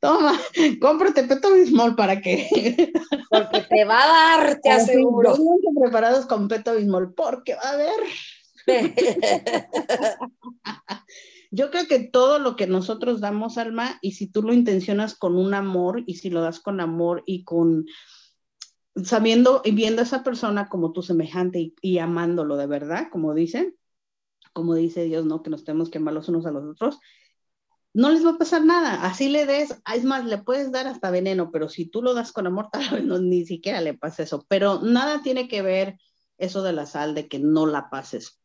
[0.00, 0.32] Toma,
[0.80, 2.48] cómprate Peto Bismol para que.
[3.30, 5.36] Porque te va a dar, te aseguro.
[5.80, 8.00] preparados con Peto Bismol, porque va a haber.
[11.54, 15.36] Yo creo que todo lo que nosotros damos, Alma, y si tú lo intencionas con
[15.36, 17.84] un amor, y si lo das con amor y con
[19.04, 23.76] sabiendo y viendo a esa persona como tu semejante y, amándolo de verdad, como dicen,
[24.54, 25.42] como dice Dios, ¿no?
[25.42, 26.98] Que nos tenemos que amar los unos a los otros,
[27.92, 29.04] no les va a pasar nada.
[29.04, 32.32] Así le des, es más, le puedes dar hasta veneno, pero si tú lo das
[32.32, 34.46] con amor, tal vez ni siquiera le pasa eso.
[34.48, 35.98] Pero nada tiene que ver
[36.38, 38.41] eso de la sal, de que no la pases.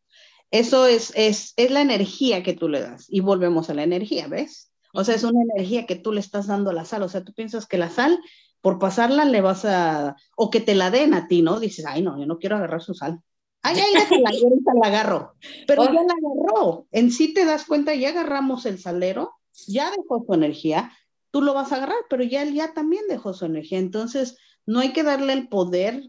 [0.51, 3.05] Eso es, es, es la energía que tú le das.
[3.10, 4.71] Y volvemos a la energía, ¿ves?
[4.93, 7.03] O sea, es una energía que tú le estás dando a la sal.
[7.03, 8.19] O sea, tú piensas que la sal,
[8.62, 11.60] por pasarla, le vas a, o que te la den a ti, ¿no?
[11.60, 13.21] Dices, ay, no, yo no quiero agarrar su sal.
[13.62, 15.33] Ay, ay, la, ahorita la agarro.
[15.67, 16.88] Pero ya la agarró.
[16.91, 19.33] En sí te das cuenta, ya agarramos el salero,
[19.67, 20.91] ya dejó su energía,
[21.31, 23.79] tú lo vas a agarrar, pero ya él ya también dejó su energía.
[23.79, 26.03] Entonces, no hay que darle el poder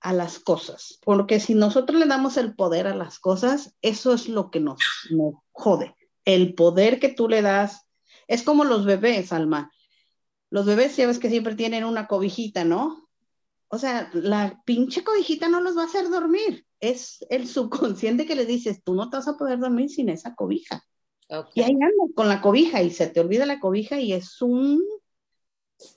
[0.00, 4.28] a las cosas, porque si nosotros le damos el poder a las cosas, eso es
[4.28, 4.80] lo que nos,
[5.52, 5.94] jode.
[6.24, 7.86] El poder que tú le das
[8.26, 9.70] es como los bebés, Alma.
[10.50, 13.08] Los bebés ya ves que siempre tienen una cobijita, ¿no?
[13.68, 16.66] O sea, la pinche cobijita no los va a hacer dormir.
[16.80, 20.34] Es el subconsciente que le dices, tú no te vas a poder dormir sin esa
[20.34, 20.82] cobija.
[21.54, 24.82] Y ahí andas con la cobija y se te olvida la cobija y es un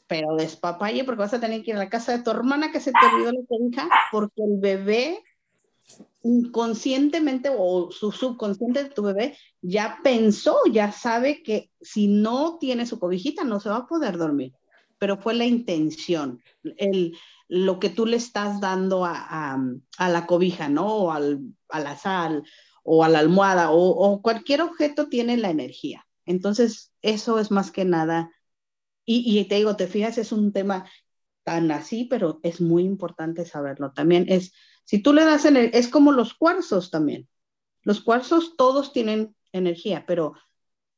[0.08, 2.80] pero despapalle porque vas a tener que ir a la casa de tu hermana que
[2.80, 5.24] se te olvidó la cobija porque el bebé
[6.24, 12.86] inconscientemente o su subconsciente de tu bebé ya pensó, ya sabe que si no tiene
[12.86, 14.54] su cobijita no se va a poder dormir,
[15.00, 16.42] pero fue la intención,
[16.78, 17.18] el,
[17.50, 19.58] lo que tú le estás dando a,
[19.98, 20.88] a, la cobija, ¿no?
[20.88, 22.44] O al, a la sal
[22.84, 26.06] o a la almohada o, o cualquier objeto tiene la energía.
[26.26, 28.32] Entonces, eso es más que nada
[29.06, 30.90] y, te digo, te fijas, es un tema
[31.44, 33.92] tan así, pero es muy importante saberlo.
[33.92, 34.54] También es,
[34.86, 37.28] si tú le das energía, es como los cuarzos también.
[37.82, 40.34] Los cuarzos todos tienen energía, pero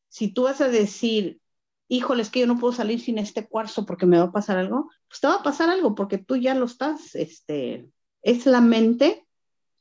[0.07, 1.41] si tú vas a decir,
[1.87, 4.57] híjole, es que yo no puedo salir sin este cuarzo porque me va a pasar
[4.57, 7.89] algo, pues te va a pasar algo porque tú ya lo estás, este,
[8.21, 9.25] es la mente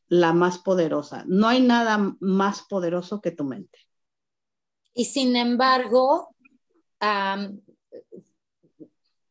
[0.08, 1.24] la más poderosa.
[1.26, 3.78] No hay nada más poderoso que tu mente.
[4.94, 6.34] Y sin embargo,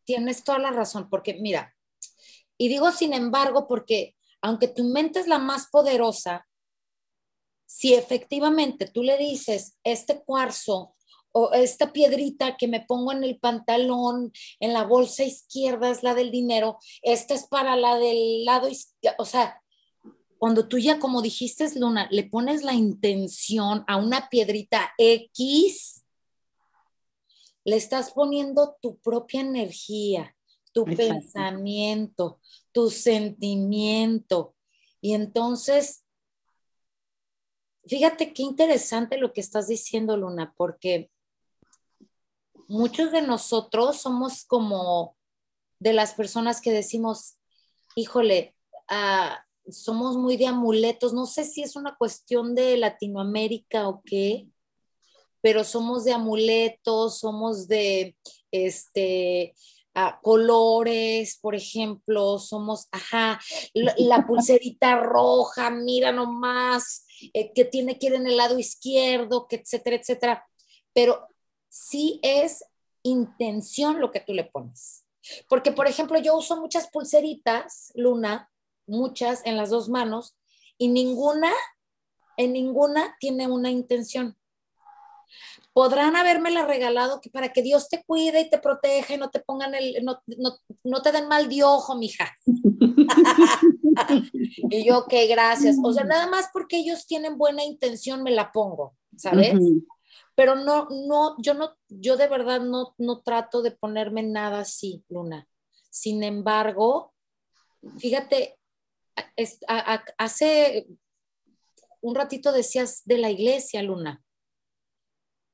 [0.06, 1.76] tienes toda la razón, porque mira,
[2.58, 6.48] y digo sin embargo, porque aunque tu mente es la más poderosa,
[7.66, 10.96] si efectivamente tú le dices, este cuarzo
[11.32, 16.14] o esta piedrita que me pongo en el pantalón, en la bolsa izquierda es la
[16.14, 19.60] del dinero, esta es para la del lado izquierdo, o sea,
[20.38, 26.03] cuando tú ya, como dijiste, Luna, le pones la intención a una piedrita X,
[27.66, 30.36] le estás poniendo tu propia energía,
[30.74, 32.40] tu pensamiento,
[32.72, 34.56] tu sentimiento.
[35.02, 36.04] Y entonces,
[37.86, 41.12] fíjate qué interesante lo que estás diciendo, Luna, porque
[42.68, 45.16] muchos de nosotros somos como
[45.80, 47.38] de las personas que decimos,
[47.96, 48.56] híjole,
[48.88, 54.48] ah, somos muy de amuletos, no sé si es una cuestión de Latinoamérica o qué,
[55.44, 58.16] pero somos de amuletos, somos de
[58.50, 59.54] este
[60.22, 63.40] colores, por ejemplo, somos, ajá,
[63.74, 69.58] la, pulserita roja, mira nomás, eh, que tiene que ir en el lado izquierdo, que
[69.58, 70.48] etcétera, etcétera.
[70.94, 71.28] Pero
[71.70, 72.64] sí es
[73.04, 75.06] intención lo que tú le pones.
[75.48, 78.50] Porque, por ejemplo, yo uso muchas pulseritas, Luna,
[78.88, 80.36] muchas en las dos manos,
[80.78, 81.52] y ninguna,
[82.38, 84.38] en ninguna tiene una intención.
[85.74, 89.40] Podrán habérmela regalado que para que Dios te cuide y te proteja y no te
[89.40, 90.20] pongan el, no,
[90.84, 92.32] no, te den mal de ojo, mija.
[94.70, 95.78] y yo, ok, gracias.
[95.84, 99.56] O sea, nada más porque ellos tienen buena intención me la pongo, ¿sabes?
[100.36, 105.04] Pero no, no, yo no, yo de verdad no, no trato de ponerme nada así,
[105.10, 105.48] Luna.
[105.90, 107.14] Sin embargo,
[107.98, 108.58] fíjate,
[110.18, 110.88] hace
[112.02, 114.24] un ratito decías de la iglesia, Luna.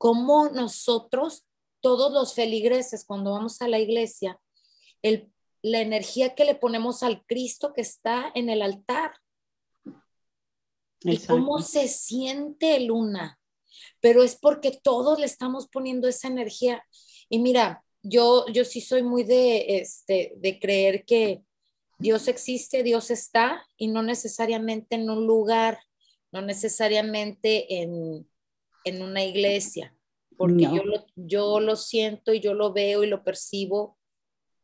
[0.00, 1.44] Cómo nosotros,
[1.82, 4.40] todos los feligreses, cuando vamos a la iglesia,
[5.02, 9.12] el, la energía que le ponemos al Cristo que está en el altar.
[11.02, 13.40] Y cómo se siente, Luna
[14.00, 16.84] pero es porque todos le estamos poniendo esa energía.
[17.28, 21.42] Y mira, yo, yo sí soy muy de, este, de creer que
[21.98, 25.80] Dios existe, Dios está, y no necesariamente en un lugar,
[26.32, 28.26] no necesariamente en,
[29.02, 29.96] una iglesia,
[30.36, 33.98] porque yo, lo, yo lo siento y yo lo veo y lo percibo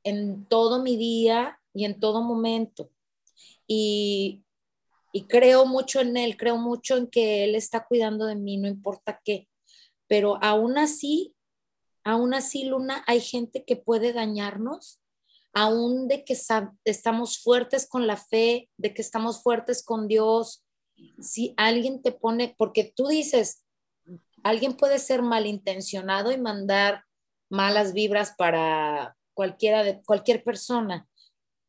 [0.05, 2.91] en todo mi día y en todo momento.
[3.67, 4.45] Y,
[5.13, 8.69] y creo mucho en él, creo mucho en que él está cuidando de mí, no
[8.69, 9.49] importa qué.
[10.09, 11.35] Pero aún así,
[12.05, 15.01] aún así, Luna, hay gente que puede dañarnos,
[15.53, 16.37] aún de que
[16.85, 20.65] estamos fuertes con la fe, de que estamos fuertes con Dios.
[21.19, 23.66] Si alguien te pone, porque tú dices,
[24.43, 27.05] alguien puede ser malintencionado y mandar
[27.49, 31.07] malas vibras para cualquiera de cualquier persona,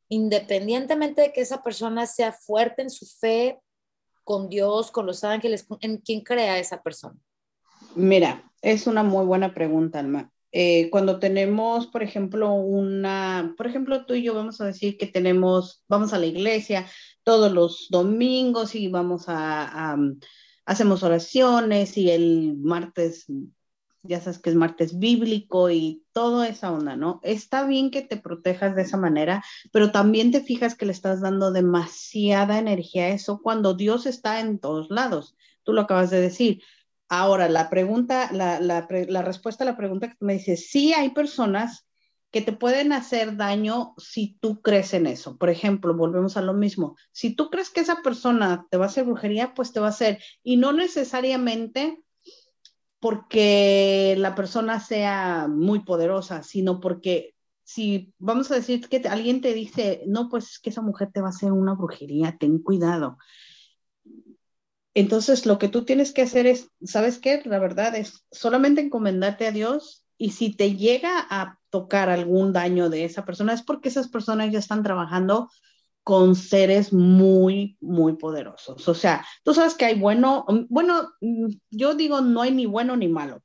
[0.09, 3.59] independientemente de que esa persona sea fuerte en su fe
[4.23, 7.17] con Dios, con los ángeles, en quién crea esa persona?
[7.95, 10.31] Mira, es una muy buena pregunta, Alma.
[10.51, 15.07] Eh, cuando tenemos, por ejemplo, una, por ejemplo, tú y yo vamos a decir que
[15.07, 16.85] tenemos, vamos a la iglesia
[17.23, 19.97] todos los domingos y vamos a
[20.67, 23.25] hacemos oraciones y el martes
[24.03, 27.19] ya sabes que es martes bíblico y toda esa onda, ¿no?
[27.23, 31.21] Está bien que te protejas de esa manera, pero también te fijas que le estás
[31.21, 35.35] dando demasiada energía a eso cuando Dios está en todos lados.
[35.63, 36.61] Tú lo acabas de decir.
[37.09, 40.93] Ahora, la pregunta, la, la, la respuesta a la pregunta que tú me dices, sí
[40.93, 41.87] hay personas
[42.31, 45.37] que te pueden hacer daño si tú crees en eso.
[45.37, 46.97] Por ejemplo, volvemos a lo mismo.
[47.11, 49.91] Si tú crees que esa persona te va a hacer brujería, pues te va a
[49.91, 50.21] hacer.
[50.43, 52.01] Y no necesariamente
[52.99, 59.53] porque la persona sea muy poderosa, sino porque si vamos a decir que alguien te
[59.53, 63.17] dice, no, pues es que esa mujer te va a hacer una brujería, ten cuidado.
[64.93, 67.41] Entonces, lo que tú tienes que hacer es, ¿sabes qué?
[67.45, 72.89] La verdad es solamente encomendarte a Dios y si te llega a tocar algún daño
[72.89, 75.49] de esa persona, es porque esas personas ya están trabajando
[76.03, 78.87] con seres muy, muy poderosos.
[78.87, 81.11] O sea, tú sabes que hay bueno, bueno,
[81.69, 83.43] yo digo no hay ni bueno ni malo,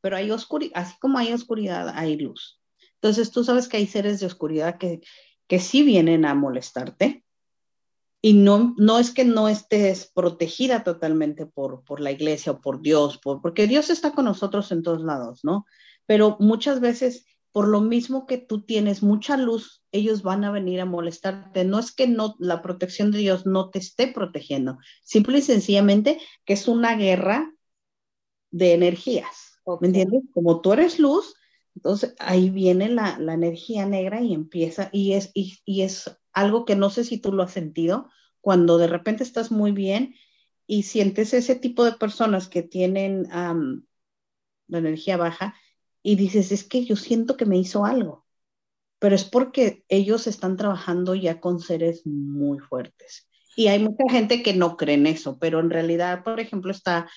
[0.00, 2.60] pero hay oscuridad, así como hay oscuridad, hay luz.
[2.94, 5.00] Entonces tú sabes que hay seres de oscuridad que,
[5.46, 7.24] que sí vienen a molestarte
[8.20, 12.82] y no, no es que no estés protegida totalmente por, por la iglesia o por
[12.82, 15.66] Dios, por, porque Dios está con nosotros en todos lados, ¿no?
[16.06, 20.80] Pero muchas veces por lo mismo que tú tienes mucha luz, ellos van a venir
[20.80, 21.64] a molestarte.
[21.64, 26.20] No es que no, la protección de Dios no te esté protegiendo, simple y sencillamente
[26.44, 27.52] que es una guerra
[28.50, 29.60] de energías.
[29.80, 30.22] ¿Me entiendes?
[30.32, 31.34] Como tú eres luz,
[31.74, 36.64] entonces ahí viene la, la energía negra y empieza, y es, y, y, es algo
[36.64, 38.08] que no sé si tú lo has sentido,
[38.40, 40.14] cuando de repente estás muy bien
[40.66, 45.54] y sientes ese tipo de personas que tienen la energía baja,
[46.02, 48.26] y dices, es que yo siento que me hizo algo,
[48.98, 53.28] pero es porque ellos están trabajando ya con seres muy fuertes.
[53.56, 57.10] Y hay mucha gente que no cree en eso, pero en realidad, por ejemplo, está,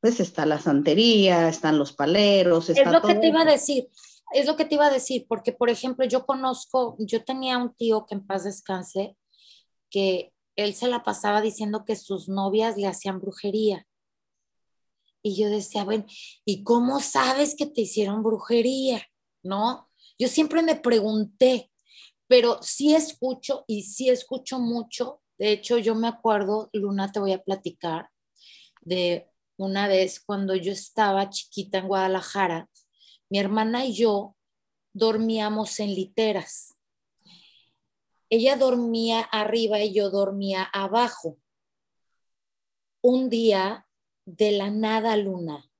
[0.00, 2.70] pues está la santería, están los paleros.
[2.70, 3.88] es lo que te iba a decir.
[4.32, 7.74] es lo que te iba a decir, porque por ejemplo, yo conozco, yo tenía un
[7.74, 9.16] tío que en paz descanse,
[9.90, 13.86] que él se la pasaba diciendo que sus novias le hacían brujería.
[15.26, 16.04] Y yo decía, bueno,
[16.44, 19.02] ¿y cómo sabes que te hicieron brujería?
[19.42, 19.88] ¿No?
[20.18, 21.72] Yo siempre me pregunté,
[22.28, 25.22] pero sí escucho y sí escucho mucho.
[25.38, 28.10] De hecho, yo me acuerdo, Luna, te voy a platicar
[28.82, 32.68] de una vez cuando yo estaba chiquita en Guadalajara,
[33.30, 34.36] mi hermana y yo
[34.92, 36.76] dormíamos en literas.
[38.28, 41.38] Ella dormía arriba y yo dormía abajo.
[43.00, 43.86] Un día,
[44.24, 45.70] de la nada, Luna,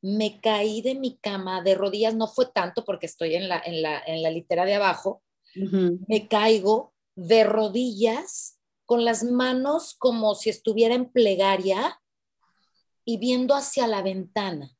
[0.00, 3.82] me caí de mi cama de rodillas, no fue tanto porque estoy en la, en
[3.82, 5.22] la, en la litera de abajo,
[5.54, 12.00] me caigo de rodillas con las manos como si estuviera en plegaria
[13.04, 14.76] y viendo hacia la ventana.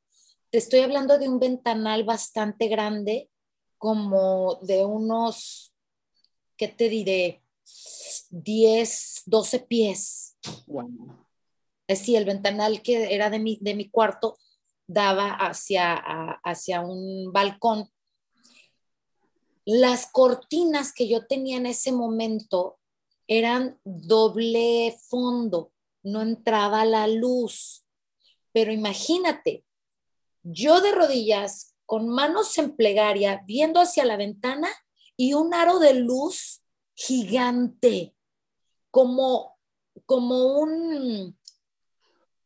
[0.50, 3.30] Te estoy hablando de un ventanal bastante grande,
[3.78, 5.74] como de unos,
[6.56, 7.42] ¿qué te diré?
[8.30, 10.38] 10, 12 pies.
[10.44, 10.64] Es
[11.88, 14.38] decir, el ventanal que era de mi, de mi cuarto
[14.86, 15.94] daba hacia,
[16.44, 17.90] hacia un balcón.
[19.64, 22.78] Las cortinas que yo tenía en ese momento
[23.28, 25.72] eran doble fondo,
[26.02, 27.84] no entraba la luz.
[28.52, 29.64] Pero imagínate,
[30.42, 34.68] yo de rodillas, con manos en plegaria, viendo hacia la ventana
[35.16, 36.62] y un aro de luz
[36.94, 38.14] gigante,
[38.90, 39.58] como,
[40.06, 41.38] como un,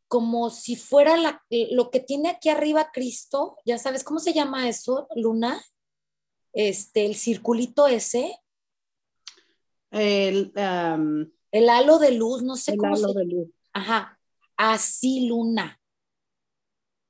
[0.07, 5.07] como si fuera lo que tiene aquí arriba Cristo, ya sabes, ¿cómo se llama eso,
[5.15, 5.63] Luna?
[6.53, 8.39] Este, el circulito ese.
[9.91, 10.51] El,
[11.51, 13.47] el halo de luz, no sé el cómo halo de luz.
[13.73, 14.19] Ajá,
[14.55, 15.79] así Luna.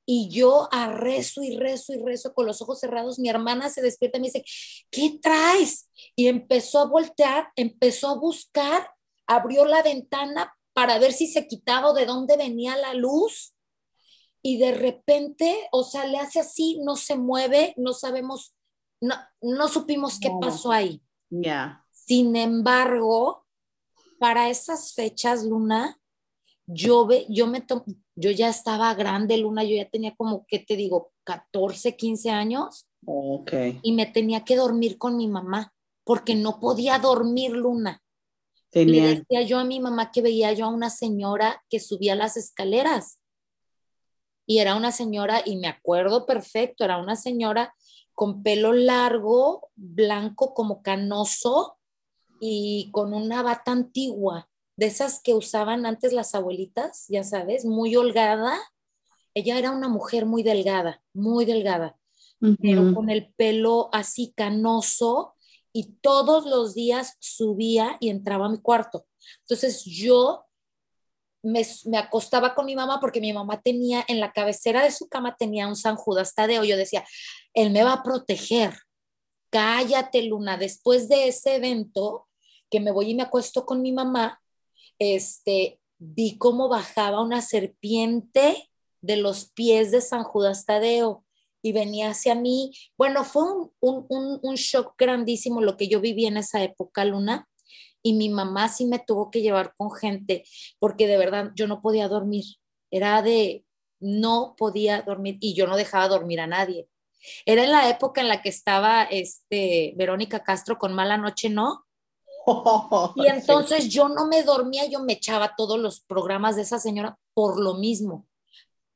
[0.04, 3.18] Y yo a rezo y rezo y rezo con los ojos cerrados.
[3.18, 4.44] Mi hermana se despierta y me dice,
[4.90, 5.90] ¿qué traes?
[6.16, 8.90] Y empezó a voltear, empezó a buscar,
[9.26, 13.56] abrió la ventana para ver si se quitaba o de dónde venía la luz.
[14.42, 18.54] Y de repente, o sea, le hace así, no se mueve, no sabemos,
[19.00, 21.02] no, no supimos qué pasó ahí.
[21.30, 21.84] Ya.
[21.90, 23.44] Sin embargo,
[24.20, 25.98] para esas fechas, Luna,
[26.64, 27.66] yo, ve, yo, me
[28.14, 31.10] yo ya estaba grande, Luna, yo ya tenía como, ¿qué te digo?
[31.24, 32.88] 14, 15 años.
[33.04, 33.52] Ok.
[33.82, 35.74] Y me tenía que dormir con mi mamá,
[36.04, 38.00] porque no podía dormir, Luna.
[38.70, 39.02] Tenía...
[39.02, 42.36] Le decía yo a mi mamá que veía yo a una señora que subía las
[42.36, 43.20] escaleras.
[44.46, 47.74] Y era una señora, y me acuerdo perfecto, era una señora
[48.14, 51.78] con pelo largo, blanco como canoso
[52.40, 57.94] y con una bata antigua de esas que usaban antes las abuelitas, ya sabes, muy
[57.96, 58.58] holgada.
[59.34, 61.96] Ella era una mujer muy delgada, muy delgada,
[62.60, 65.34] pero con el pelo así canoso
[65.78, 69.06] y todos los días subía y entraba a mi cuarto.
[69.42, 70.44] Entonces yo
[71.40, 71.64] me,
[71.96, 75.68] acostaba con mi mamá porque mi mamá tenía en la cabecera de su cama tenía
[75.68, 76.64] un San Judas Tadeo.
[76.64, 77.06] Yo decía,
[77.54, 78.76] él me va a proteger.
[79.50, 80.56] Cállate, Luna.
[80.56, 82.26] Después de ese evento,
[82.68, 84.42] que me voy y me acuesto con mi mamá,
[84.98, 88.68] este, vi cómo bajaba una serpiente
[89.00, 91.24] de los pies de San Judas Tadeo
[91.62, 92.72] y venía hacia mí.
[92.96, 93.42] Bueno, fue
[93.80, 97.48] un, un, shock grandísimo lo que yo viví en esa época, Luna,
[98.02, 100.44] y mi mamá sí me tuvo que llevar con gente
[100.78, 102.44] porque de verdad yo no podía dormir.
[102.90, 103.64] Era de,
[104.00, 106.88] no podía dormir y yo no dejaba dormir a nadie.
[107.44, 111.84] Era en la época en la que estaba este, Verónica Castro con Mala Noche, ¿no?
[113.16, 117.18] y entonces yo no me dormía, yo me echaba todos los programas de esa señora
[117.34, 118.26] por lo mismo.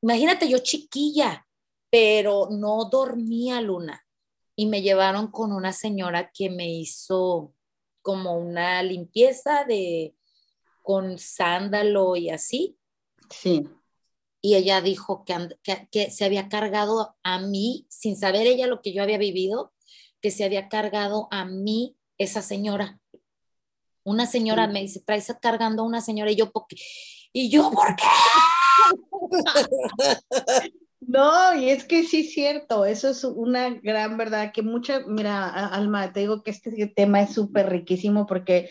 [0.01, 1.45] Imagínate, yo chiquilla,
[1.93, 4.03] pero no dormía Luna.
[4.55, 7.53] Y me llevaron con una señora que me hizo
[8.01, 10.15] como una limpieza de
[10.81, 12.79] con sándalo y así.
[13.29, 13.69] Sí.
[14.41, 18.81] Y ella dijo que, que, que se había cargado a mí, sin saber ella lo
[18.81, 19.71] que yo había vivido,
[20.19, 22.99] que se había cargado a mí esa señora
[24.03, 26.75] una señora me dice, traes cargando a una señora y yo, ¿por qué?
[27.31, 28.03] Y yo, ¿por qué?
[31.07, 35.49] No, y es que sí es cierto, eso es una gran verdad, que mucha, mira,
[35.67, 38.69] Alma, te digo que este tema es súper riquísimo porque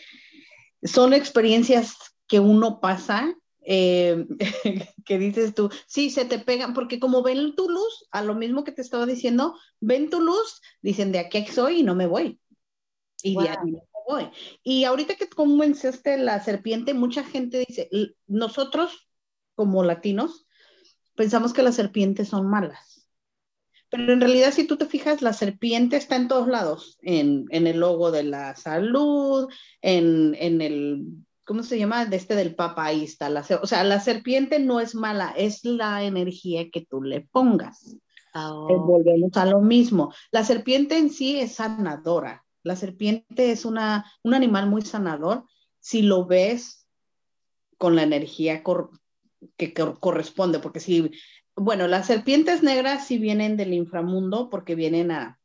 [0.83, 1.95] son experiencias
[2.27, 4.25] que uno pasa, eh,
[5.05, 8.63] que dices tú, sí, se te pegan, porque como ven tu luz, a lo mismo
[8.63, 12.39] que te estaba diciendo, ven tu luz, dicen, de aquí soy y no me voy.
[13.21, 13.77] Y de ahí
[14.63, 17.89] y ahorita que comenzaste la serpiente, mucha gente dice,
[18.27, 19.07] nosotros
[19.55, 20.45] como latinos
[21.15, 23.07] pensamos que las serpientes son malas.
[23.89, 27.79] Pero en realidad, si tú te fijas, la serpiente está en todos lados, en, el
[27.79, 29.47] logo de la salud,
[29.83, 31.05] en, el,
[31.45, 32.07] ¿cómo se llama?
[32.07, 33.29] De este del papa, ahí está.
[33.29, 37.97] La, o sea, la serpiente no es mala, es la energía que tú le pongas.
[38.33, 38.83] Oh.
[38.83, 40.11] volvemos a lo mismo.
[40.31, 42.43] La serpiente en sí es sanadora.
[42.63, 45.45] La serpiente es una, un animal muy sanador
[45.79, 46.87] si lo ves
[47.77, 48.63] con la energía
[49.57, 51.11] que corresponde, porque si
[51.55, 55.39] bueno, las serpientes negras sí vienen del inframundo porque vienen a,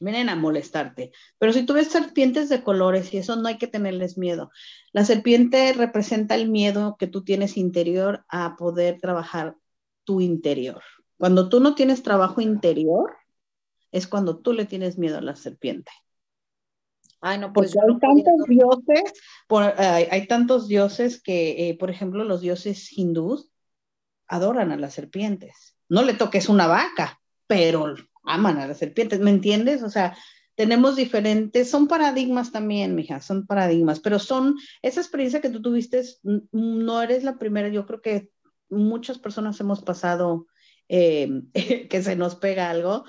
[0.00, 1.12] vienen a molestarte.
[1.38, 4.50] Pero si tú ves serpientes de colores y eso no hay que tenerles miedo.
[4.92, 9.56] La serpiente representa el miedo que tú tienes interior a poder trabajar
[10.04, 10.82] tu interior.
[11.18, 13.14] Cuando tú no tienes trabajo interior,
[13.92, 15.92] es cuando tú le tienes miedo a la serpiente.
[17.20, 19.12] Ay, no, pues Porque hay tantos dioses,
[20.10, 23.50] hay tantos dioses que, eh, por ejemplo, los dioses hindús
[24.26, 25.76] adoran a las serpientes.
[25.88, 27.94] No le toques una vaca, pero
[28.24, 29.82] aman a las serpientes, ¿me entiendes?
[29.82, 30.16] O sea,
[30.54, 36.02] tenemos diferentes, son paradigmas también, mija, son paradigmas, pero son, esa experiencia que tú tuviste,
[36.52, 38.30] no eres la primera, yo creo que
[38.68, 40.46] muchas personas hemos pasado
[40.88, 41.42] eh,
[41.88, 43.04] que se nos pega algo.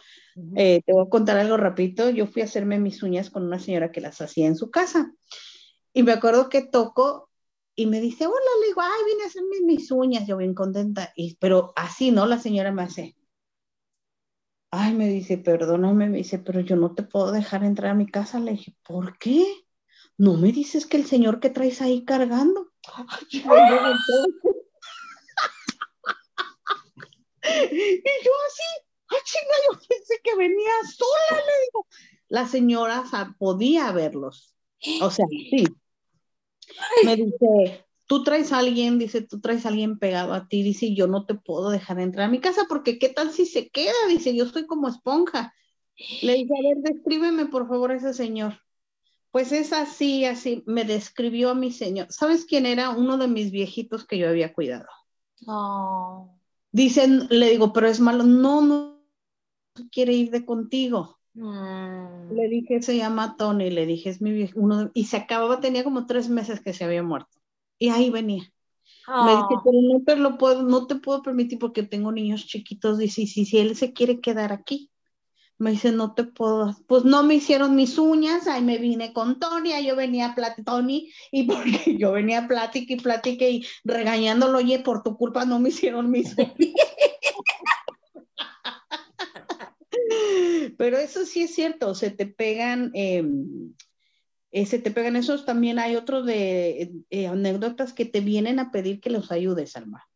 [0.55, 3.59] Eh, te voy a contar algo rapidito, yo fui a hacerme mis uñas con una
[3.59, 5.13] señora que las hacía en su casa
[5.93, 7.29] y me acuerdo que toco
[7.75, 11.11] y me dice, hola, le digo, ay, vine a hacerme mis uñas, yo bien contenta,
[11.15, 12.25] y, pero así, ¿no?
[12.25, 13.15] La señora me hace,
[14.71, 18.07] ay, me dice, perdóname, me dice, pero yo no te puedo dejar entrar a mi
[18.07, 18.39] casa.
[18.39, 19.45] Le dije, ¿por qué?
[20.17, 22.71] No me dices que el señor que traes ahí cargando.
[27.71, 31.87] y yo así, ay, chinga, yo pensé que venía sola, le digo.
[32.29, 33.03] La señora
[33.37, 34.55] podía verlos.
[35.01, 35.65] O sea, sí,
[37.03, 40.93] me dice, tú traes a alguien, dice, tú traes a alguien pegado a ti, dice,
[40.93, 43.93] yo no te puedo dejar entrar a mi casa porque qué tal si se queda,
[44.07, 45.53] dice, yo soy como esponja.
[46.21, 48.59] Le dije, a ver, descríbeme por favor a ese señor.
[49.31, 52.07] Pues es así, así, me describió a mi señor.
[52.09, 52.89] ¿Sabes quién era?
[52.89, 54.87] Uno de mis viejitos que yo había cuidado.
[55.47, 56.37] Oh.
[56.71, 58.23] Dicen, le digo, pero es malo.
[58.23, 58.90] No, no
[59.91, 61.19] quiere ir de contigo.
[61.33, 62.33] Mm.
[62.33, 65.83] Le dije, se llama Tony, le dije, es mi viejo, uno y se acababa, tenía
[65.83, 67.39] como tres meses que se había muerto.
[67.77, 68.43] Y ahí venía.
[69.07, 69.61] Me dice, ah.
[69.63, 72.97] pero no te lo puedo, no te puedo permitir porque tengo niños chiquitos.
[72.97, 74.91] Dice, si, si él se quiere quedar aquí,
[75.61, 79.39] me dice, no te puedo, pues no me hicieron mis uñas, ahí me vine con
[79.39, 81.43] Tony, yo venía a Tony, y
[81.83, 85.69] porque yo venía a platicar y platicar y regañándolo, oye, por tu culpa no me
[85.69, 86.55] hicieron mis uñas.
[90.77, 93.73] Pero eso sí es cierto, se te pegan, em,
[94.51, 95.45] eh, se te pegan esos.
[95.45, 100.07] También hay otros de eh, anécdotas que te vienen a pedir que los ayudes, Alma.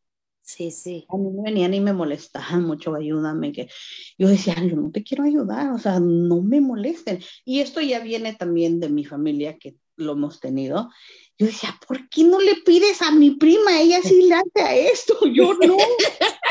[0.41, 1.07] Sí, sí.
[1.09, 3.67] A mí me venían y me molestaban mucho, ayúdame, que
[4.17, 7.19] yo decía, yo no te quiero ayudar, o sea, no me molesten.
[7.43, 10.91] Y esto ya viene también de mi familia, que lo hemos tenido.
[11.37, 13.81] Yo decía, ¿por qué no le pides a mi prima?
[13.81, 15.77] Ella sí le hace a esto, yo no.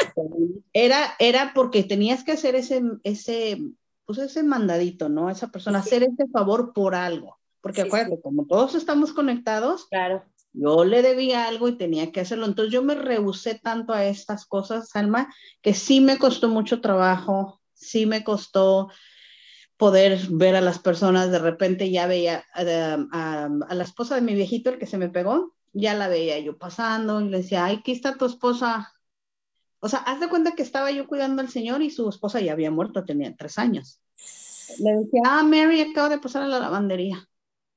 [0.72, 3.58] era, era porque tenías que hacer ese, ese,
[4.04, 5.30] pues ese mandadito, ¿no?
[5.30, 7.38] Esa persona, hacer ese favor por algo.
[7.60, 10.22] Porque acuérdate, como todos estamos conectados, claro.
[10.52, 12.46] yo le debía algo y tenía que hacerlo.
[12.46, 17.60] Entonces yo me rehusé tanto a estas cosas, Alma, que sí me costó mucho trabajo,
[17.72, 18.90] sí me costó
[19.76, 24.20] poder ver a las personas, de repente ya veía eh, a, a, la esposa de
[24.20, 27.64] mi viejito, el que se me pegó, ya la veía yo pasando y le decía,
[27.64, 28.93] ay, aquí está tu esposa.
[29.80, 32.52] O sea, haz de cuenta que estaba yo cuidando al señor y su esposa ya
[32.52, 34.00] había muerto, tenía tres años.
[34.78, 37.28] Le decía, ah, Mary acaba de pasar a la lavandería.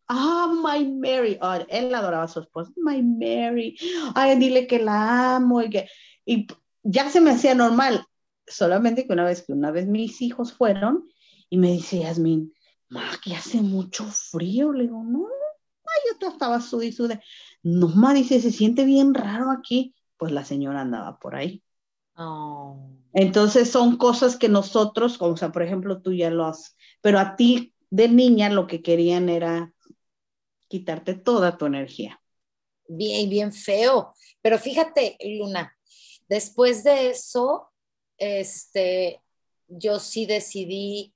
[0.08, 1.38] Ah, my Mary.
[1.42, 2.72] Oh, él adoraba a su esposa.
[2.78, 3.78] My Mary.
[4.16, 5.90] Ay, dile que la amo y que...
[6.26, 6.48] Y
[6.84, 8.06] ya se me hacía normal.
[8.46, 11.10] Solamente que una vez que una vez mis hijos fueron
[11.50, 12.54] y me dice Yasmin,
[12.90, 14.72] ma, que hace mucho frío.
[14.72, 17.22] Le digo, no, ay, yo estaba sude y sude.
[17.64, 19.94] No, ma, dice, se siente bien raro aquí.
[20.16, 21.62] Pues la señora andaba por ahí.
[22.18, 22.90] Oh.
[23.14, 27.20] Entonces son cosas que nosotros, como o sea, por ejemplo, tú ya lo has, pero
[27.20, 29.72] a ti de niña lo que querían era
[30.68, 32.22] quitarte toda tu energía.
[32.88, 34.14] Bien, bien feo.
[34.42, 35.76] Pero fíjate, Luna,
[36.28, 37.70] después de eso,
[38.18, 39.22] este,
[39.68, 41.14] yo sí decidí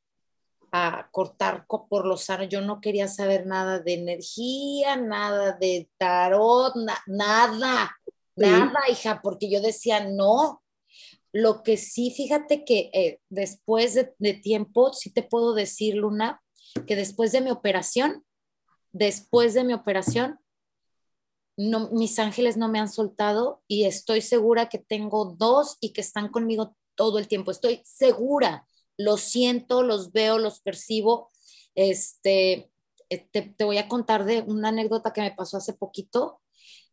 [0.71, 2.47] a cortar por los sanos.
[2.49, 6.73] Yo no quería saber nada de energía, nada de tarot,
[7.07, 7.91] nada,
[8.35, 10.61] nada, hija, porque yo decía, no.
[11.33, 16.41] Lo que sí, fíjate que eh, después de, tiempo, sí te puedo decir, Luna,
[16.87, 18.25] que después de mi operación,
[18.91, 20.39] después de mi operación,
[21.57, 26.01] no, mis ángeles no me han soltado y estoy segura que tengo dos y que
[26.01, 27.51] están conmigo todo el tiempo.
[27.51, 28.65] Estoy segura
[28.97, 31.31] los siento, los veo, los percibo.
[31.75, 32.71] Este,
[33.09, 36.41] eh, te, te voy a contar de una anécdota que me pasó hace poquito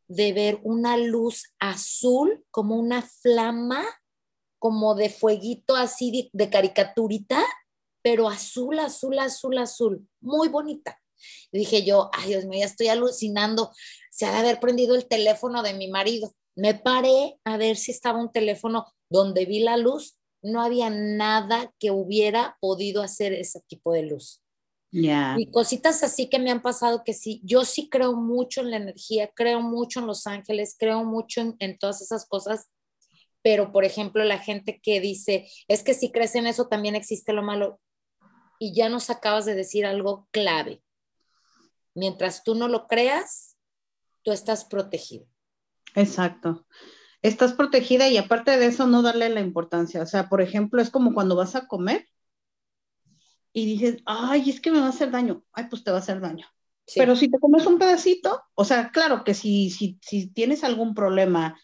[0.09, 3.85] de ver una luz azul como una flama,
[4.59, 7.45] como de fueguito así de, caricaturita,
[8.03, 11.01] pero azul, azul, azul, azul, muy bonita.
[11.53, 13.73] Y dije yo, ay Dios mío, ya estoy alucinando,
[14.11, 16.33] se ha de haber prendido el teléfono de mi marido.
[16.55, 21.73] Me paré a ver si estaba un teléfono donde vi la luz, no había nada
[21.79, 24.43] que hubiera podido hacer ese tipo de luz.
[24.91, 28.79] Y cositas así que me han pasado que sí, yo sí creo mucho en la
[28.79, 32.69] energía, creo mucho en los ángeles, creo mucho en, todas esas cosas,
[33.43, 37.33] pero por ejemplo la gente que dice, es que si crees en eso también existe
[37.33, 37.81] lo malo,
[38.59, 40.83] y ya nos acabas de decir algo clave.
[41.95, 43.57] Mientras tú no lo creas,
[44.23, 45.27] tú estás protegido.
[45.95, 46.67] Exacto.
[47.23, 50.03] Estás protegida y aparte de eso no darle la importancia.
[50.03, 52.07] O sea, por ejemplo, es como cuando vas a comer
[53.53, 56.01] y dices, ay, es que me va a hacer daño, ay, pues te va a
[56.01, 56.47] hacer daño.
[56.95, 60.95] Pero si te comes un pedacito, o sea, claro que si, si, si tienes algún
[60.95, 61.59] problema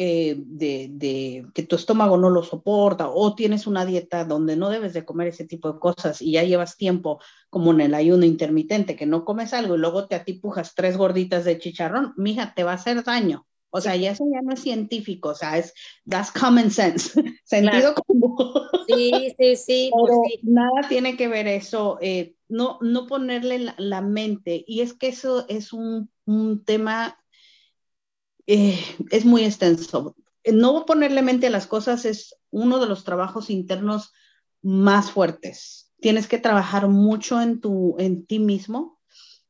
[0.00, 4.70] eh, de, de, que tu estómago no lo soporta o tienes una dieta donde no
[4.70, 7.20] debes de comer ese tipo de cosas y ya llevas tiempo
[7.50, 11.44] como en el ayuno intermitente que no comes algo y luego te atipujas tres gorditas
[11.44, 13.46] de chicharrón, mija, te va a hacer daño.
[13.70, 15.74] O sea, ya eso ya no es científico, o sea, es
[16.08, 17.10] that's common sense,
[17.44, 18.36] sentido común.
[18.86, 19.90] Sí, sí, sí.
[19.98, 24.64] Pues nada tiene que ver eso, eh, no, no ponerle la, mente.
[24.66, 27.18] Y es que eso es un, un tema,
[28.48, 28.80] eh,
[29.10, 30.16] es muy extenso.
[30.44, 34.12] No ponerle mente a las cosas es uno de los trabajos internos
[34.62, 35.92] más fuertes.
[36.00, 38.98] Tienes que trabajar mucho en, tu, en ti mismo,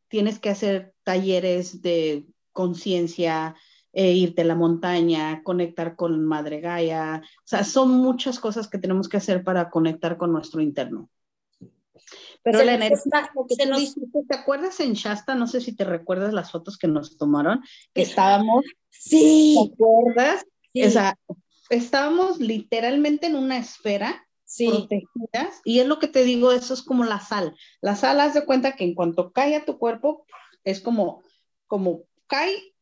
[0.09, 3.55] tienes que hacer talleres de conciencia,
[3.93, 7.23] e irte a la montaña, conectar con Madre Gaia.
[7.25, 11.09] O sea, son muchas cosas que tenemos que hacer para conectar con nuestro interno.
[12.43, 13.31] Pero la energía,
[14.29, 15.35] ¿te acuerdas en Shasta?
[15.35, 17.63] No sé si te recuerdas las fotos que nos tomaron,
[17.93, 19.57] que estábamos, sí.
[19.57, 20.47] ¿te acuerdas?
[20.75, 21.19] O sea,
[21.71, 24.25] estábamos literalmente en una esfera
[24.57, 27.55] protegidas y es lo que te digo, eso es como la sal.
[27.81, 30.25] La sal, haz de cuenta que en cuanto cae a tu cuerpo,
[30.65, 31.23] es como,
[31.67, 32.75] como cae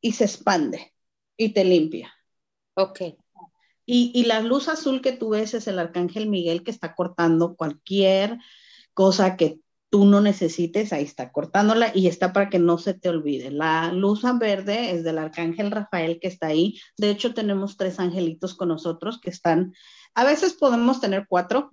[0.00, 0.92] y se expande
[1.36, 2.12] y te limpia.
[2.74, 3.00] Ok.
[3.86, 7.54] Y, y, la luz azul que tú ves es el arcángel Miguel que está cortando
[7.54, 8.38] cualquier
[8.94, 13.08] cosa que tú no necesites, ahí está cortándola y está para que no se te
[13.08, 13.50] olvide.
[13.50, 16.80] La luz verde es del arcángel Rafael que está ahí.
[16.96, 19.72] De hecho, tenemos tres angelitos con nosotros que están,
[20.14, 21.70] a veces podemos tener cuatro,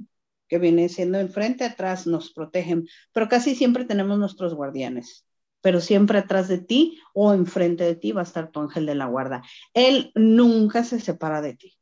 [0.48, 5.26] que viene siendo enfrente, atrás, nos protegen, pero casi siempre tenemos nuestros guardianes
[5.62, 8.96] pero siempre atrás de ti o enfrente de ti va a estar tu ángel de
[8.96, 9.44] la guarda.
[9.74, 11.78] Él nunca se separa de ti.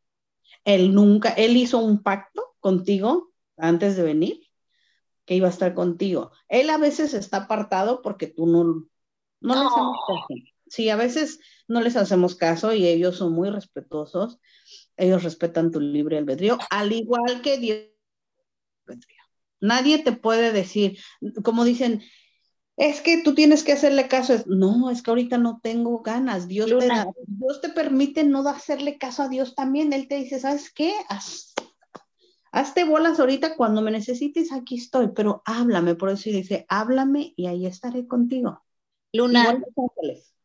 [0.66, 4.42] Él nunca, él hizo un pacto contigo antes de venir,
[5.30, 6.32] que iba a estar contigo.
[6.48, 8.64] Él a veces está apartado porque tú no,
[9.42, 10.26] no, les hacemos caso.
[10.66, 14.40] Sí, a veces no les hacemos caso y ellos son muy respetuosos.
[14.98, 17.90] Ellos respetan tu libre albedrío, al igual que Dios.
[19.62, 20.98] Nadie te puede decir,
[21.44, 22.02] como dicen,
[22.76, 24.34] es que tú tienes que hacerle caso.
[24.48, 26.48] No, es que ahorita no tengo ganas.
[26.48, 26.90] Dios te,
[27.28, 29.94] Dios te permite no hacerle caso a Dios también.
[29.94, 30.92] Él te dice, ¿sabes qué?
[32.52, 35.96] Hazte bolas ahorita cuando me necesites, aquí estoy, pero háblame.
[35.96, 38.64] Por eso dice, háblame y ahí estaré contigo.
[39.12, 39.62] Luna,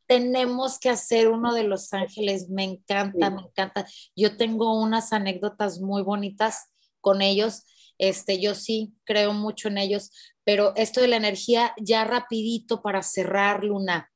[0.06, 2.48] tenemos que hacer uno de los ángeles.
[2.48, 3.86] Me encanta, me encanta.
[4.14, 7.64] Yo tengo unas anécdotas muy bonitas con ellos.
[7.98, 10.10] Este, yo sí creo mucho en ellos,
[10.42, 14.10] pero esto de la energía ya rapidito para cerrar, Luna.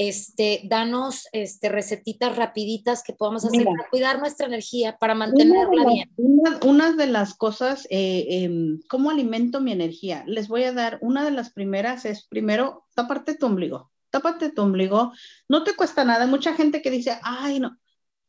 [0.00, 6.10] Este, danos este, recetitas rapiditas que podamos hacer para cuidar nuestra energía, para mantenerla bien.
[6.64, 10.22] Una, de las cosas, eh, em, ¿cómo alimento mi energía?
[10.28, 14.62] Les voy a dar, una de las primeras es, primero, tápate tu ombligo, tápate tu
[14.62, 15.12] ombligo,
[15.48, 16.28] no te cuesta nada.
[16.28, 17.76] Mucha gente que dice, ay, no,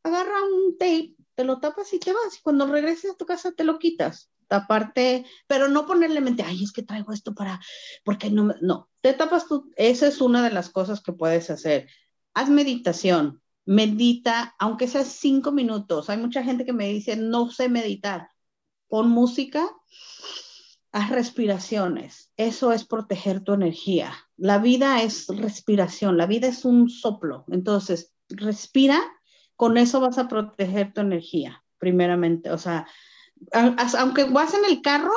[0.02, 3.52] agarra un tape, te lo tapas y te vas, y cuando regreses a tu casa
[3.52, 7.62] te lo quitas taparte, pero no ponerle mente, ay, es que traigo esto para,
[8.04, 11.88] porque no, no, te tapas tú, esa es una de las cosas que puedes hacer.
[12.34, 16.10] Haz meditación, medita, aunque sea cinco minutos.
[16.10, 18.30] Hay mucha gente que me dice, no sé meditar.
[18.88, 19.70] Pon música,
[20.92, 22.32] haz respiraciones.
[22.38, 24.14] Eso es proteger tu energía.
[24.38, 27.46] La vida es respiración, la vida es un soplo.
[27.50, 29.02] Entonces, respira,
[29.56, 32.52] con eso vas a proteger tu energía, primeramente.
[32.52, 32.88] O sea,
[33.52, 35.14] aunque vas en el carro,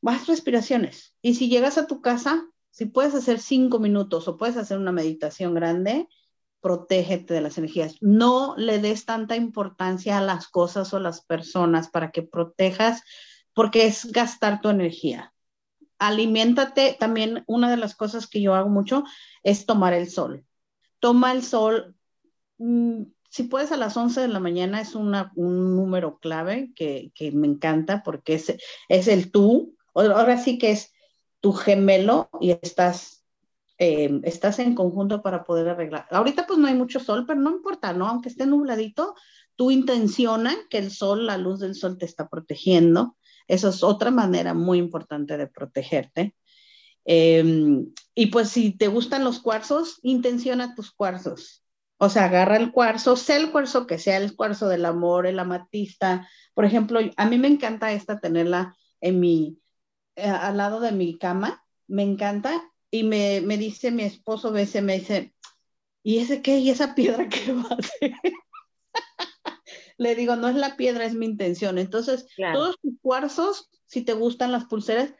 [0.00, 1.14] vas respiraciones.
[1.22, 4.92] Y si llegas a tu casa, si puedes hacer cinco minutos o puedes hacer una
[4.92, 6.08] meditación grande,
[6.60, 7.96] protégete de las energías.
[8.00, 13.02] No le des tanta importancia a las cosas o las personas para que protejas
[13.54, 15.32] porque es gastar tu energía.
[15.98, 19.04] Aliméntate, también una de las cosas que yo hago mucho
[19.42, 20.44] es tomar el sol.
[20.98, 21.94] Toma el sol,
[22.58, 27.46] mm, si puedes a las 11 de la mañana, es un número clave que, me
[27.46, 28.56] encanta porque es,
[28.88, 30.92] es el tú, ahora sí que es
[31.40, 33.24] tu gemelo y estás,
[33.78, 36.06] eh, estás en conjunto para poder arreglar.
[36.10, 38.06] Ahorita pues no hay mucho sol, pero no importa, ¿no?
[38.06, 39.14] Aunque esté nubladito,
[39.56, 43.16] tú intenciona que el sol, la luz del sol te está protegiendo.
[43.46, 46.34] Eso es otra manera muy importante de protegerte.
[47.04, 51.64] Em, y pues si te gustan los cuarzos, intenciona tus cuarzos.
[51.98, 55.38] O sea, agarra el cuarzo, sea el cuarzo que sea el cuarzo del amor, el
[55.38, 56.28] amatista.
[56.54, 59.59] Por ejemplo, a mí me encanta esta tenerla en mi,
[60.22, 62.62] al lado de mi cama, me encanta.
[62.92, 65.32] Y me, me dice mi esposo, veces me dice,
[66.02, 66.58] ¿y ese qué?
[66.58, 68.14] ¿Y esa piedra qué va a hacer?
[69.96, 71.78] Le digo, no es la piedra, es mi intención.
[71.78, 75.12] Entonces, todos tus cuarzos, si te gustan las pulseras,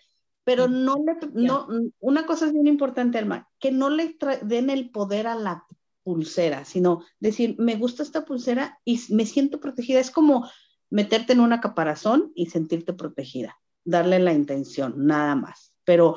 [0.42, 4.90] pero no le, no, una cosa es bien importante, Alma, que no le den el
[4.90, 5.66] poder a la
[6.02, 10.00] pulsera, sino decir, me gusta esta pulsera y me siento protegida.
[10.00, 10.50] Es como
[10.88, 13.60] meterte en una caparazón y sentirte protegida,
[13.90, 15.72] darle la intención, nada más.
[15.84, 16.16] Pero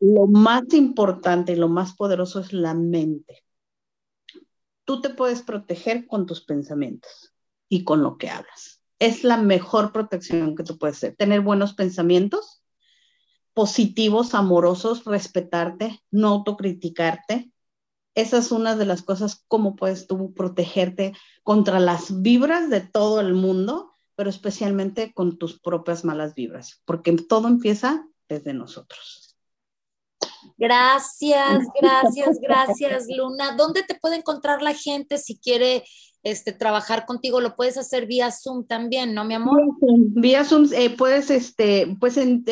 [0.00, 3.44] lo más importante y lo más poderoso es la mente.
[4.84, 7.32] Tú te puedes proteger con tus pensamientos
[7.68, 8.82] y con lo que hablas.
[8.98, 11.16] Es la mejor protección que tú puedes hacer.
[11.16, 12.62] Tener buenos pensamientos,
[13.52, 17.52] positivos, amorosos, respetarte, no autocriticarte,
[18.14, 23.20] esa es una de las cosas, cómo puedes tú protegerte contra las vibras de todo
[23.20, 23.91] el mundo,
[24.22, 29.36] pero especialmente con tus propias malas vibras, porque todo empieza desde nosotros.
[30.56, 33.56] Gracias, gracias, gracias, Luna.
[33.56, 35.82] ¿Dónde te puede encontrar la gente si quiere
[36.22, 37.40] este, trabajar contigo?
[37.40, 39.60] Lo puedes hacer vía Zoom también, ¿no, mi amor?
[39.80, 42.44] Vía Zoom, eh, puedes, este, pues en,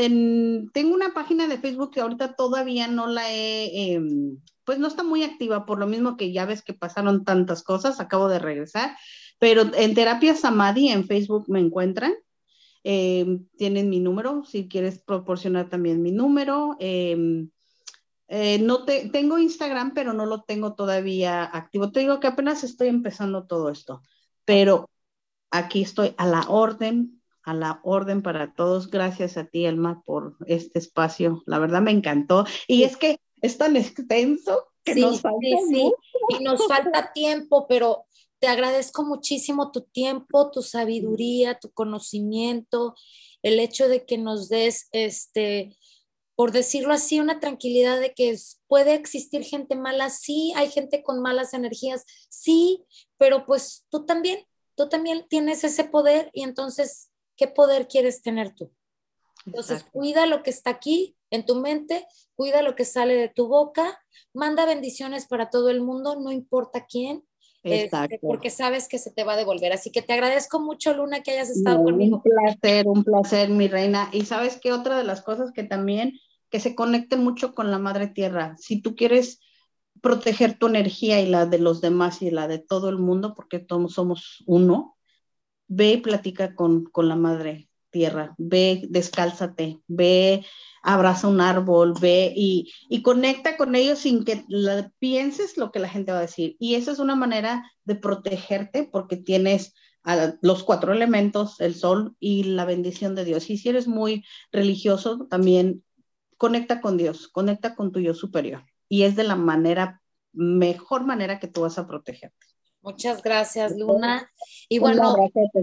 [0.72, 5.04] tengo una página de Facebook que ahorita todavía no la he, em, pues no está
[5.04, 8.96] muy activa, por lo mismo que ya ves que pasaron tantas cosas, acabo de regresar,
[9.40, 12.14] pero en Terapia Samadhi en Facebook me encuentran.
[12.84, 16.76] Eh, tienen mi número, si quieres proporcionar también mi número.
[16.78, 17.46] Eh,
[18.28, 21.90] eh, no te, tengo Instagram, pero no lo tengo todavía activo.
[21.90, 24.02] Te digo que apenas estoy empezando todo esto,
[24.44, 24.88] pero
[25.50, 28.90] aquí estoy a la orden, a la orden para todos.
[28.90, 31.42] Gracias a ti, Elma, por este espacio.
[31.46, 32.44] La verdad me encantó.
[32.68, 35.92] Y es que es tan extenso que nos falta sí,
[36.38, 38.04] Y nos falta tiempo, pero
[38.40, 42.94] te agradezco muchísimo tu tiempo, tu sabiduría, tu conocimiento,
[43.42, 45.76] el hecho de que nos des, este,
[46.34, 48.34] por decirlo así, una tranquilidad de que
[48.66, 52.82] puede existir gente mala, sí, hay gente con malas energías, sí,
[53.18, 58.54] pero pues tú también, tú también tienes ese poder y entonces, ¿qué poder quieres tener
[58.54, 58.72] tú?
[59.44, 63.48] Entonces, cuida lo que está aquí en tu mente, cuida lo que sale de tu
[63.48, 67.24] boca, manda bendiciones para todo el mundo, no importa quién,
[67.62, 69.72] este, porque sabes que se te va a devolver.
[69.72, 72.16] Así que te agradezco mucho, Luna, que hayas estado conmigo.
[72.16, 74.08] Un placer, un placer, mi reina.
[74.12, 77.78] Y sabes que otra de las cosas que también, que se conecte mucho con la
[77.78, 78.56] Madre Tierra.
[78.58, 79.40] Si tú quieres
[80.00, 83.58] proteger tu energía y la de los demás y la de todo el mundo, porque
[83.58, 84.96] todos somos uno,
[85.68, 90.46] ve y platica con, con la Madre tierra, ve, descálzate, ve,
[90.82, 92.72] abraza un árbol, ve y,
[93.02, 94.44] conecta con ellos sin que
[94.98, 96.56] pienses lo que la gente va a decir.
[96.58, 99.74] Y esa es una manera de protegerte porque tienes
[100.40, 103.50] los cuatro elementos, el sol y la bendición de Dios.
[103.50, 105.84] Y si eres muy religioso, también
[106.36, 108.64] conecta con Dios, conecta con tu yo superior.
[108.88, 110.02] Y es de la manera,
[110.32, 112.49] mejor manera que tú vas a protegerte.
[112.82, 114.30] Muchas gracias, Luna.
[114.68, 115.14] Y bueno,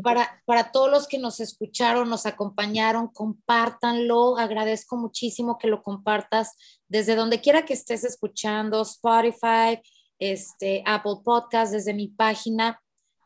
[0.03, 4.37] para, para todos los que nos escucharon, nos acompañaron, compártanlo.
[4.37, 6.55] Agradezco muchísimo que lo compartas
[6.87, 9.81] desde donde quiera que estés escuchando, Spotify,
[10.19, 12.79] este, Apple Podcast, desde mi página.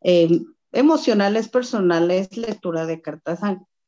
[0.00, 3.38] em, emocionales, personales, lectura de cartas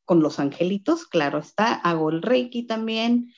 [0.04, 3.32] con los angelitos, claro está, hago el reiki también,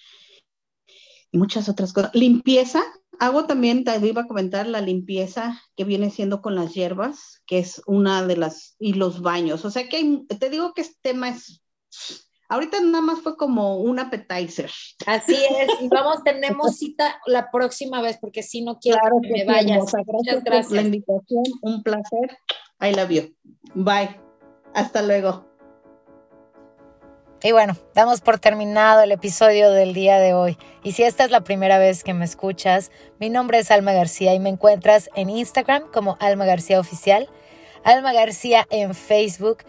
[1.33, 2.15] muchas otras cosas.
[2.15, 2.83] Limpieza,
[3.19, 7.59] hago también, te iba a comentar la limpieza que viene siendo con las hierbas, que
[7.59, 9.65] es una de las, y los baños.
[9.65, 11.63] O sea que te digo que este tema es
[12.53, 14.71] Ahorita nada más fue como un appetizer.
[15.07, 19.45] Así es, y vamos, tenemos cita la próxima vez, porque si no quiero que, me
[19.47, 19.91] vayas.
[19.91, 22.37] Gracias, gracias por la invitación, un placer.
[22.79, 23.35] I love you.
[23.75, 24.21] Bye.
[24.75, 25.52] Hasta luego.
[27.43, 30.59] Y bueno, damos por terminado el episodio del día de hoy.
[30.85, 34.35] Y si esta es la primera vez que me escuchas, mi nombre es Alma García
[34.35, 37.29] y me encuentras en Instagram como Alma García Oficial,
[37.85, 39.65] Alma García en Facebook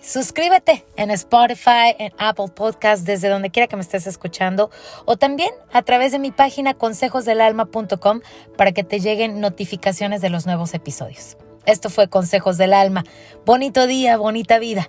[0.00, 4.70] Suscríbete en Spotify, en Apple Podcast, desde donde quiera que me estés escuchando,
[5.06, 8.20] o también a través de mi página consejosdelalma.com
[8.56, 11.36] para que te lleguen notificaciones de los nuevos episodios.
[11.66, 13.04] Esto fue Consejos del Alma.
[13.44, 14.88] Bonito día, bonita vida.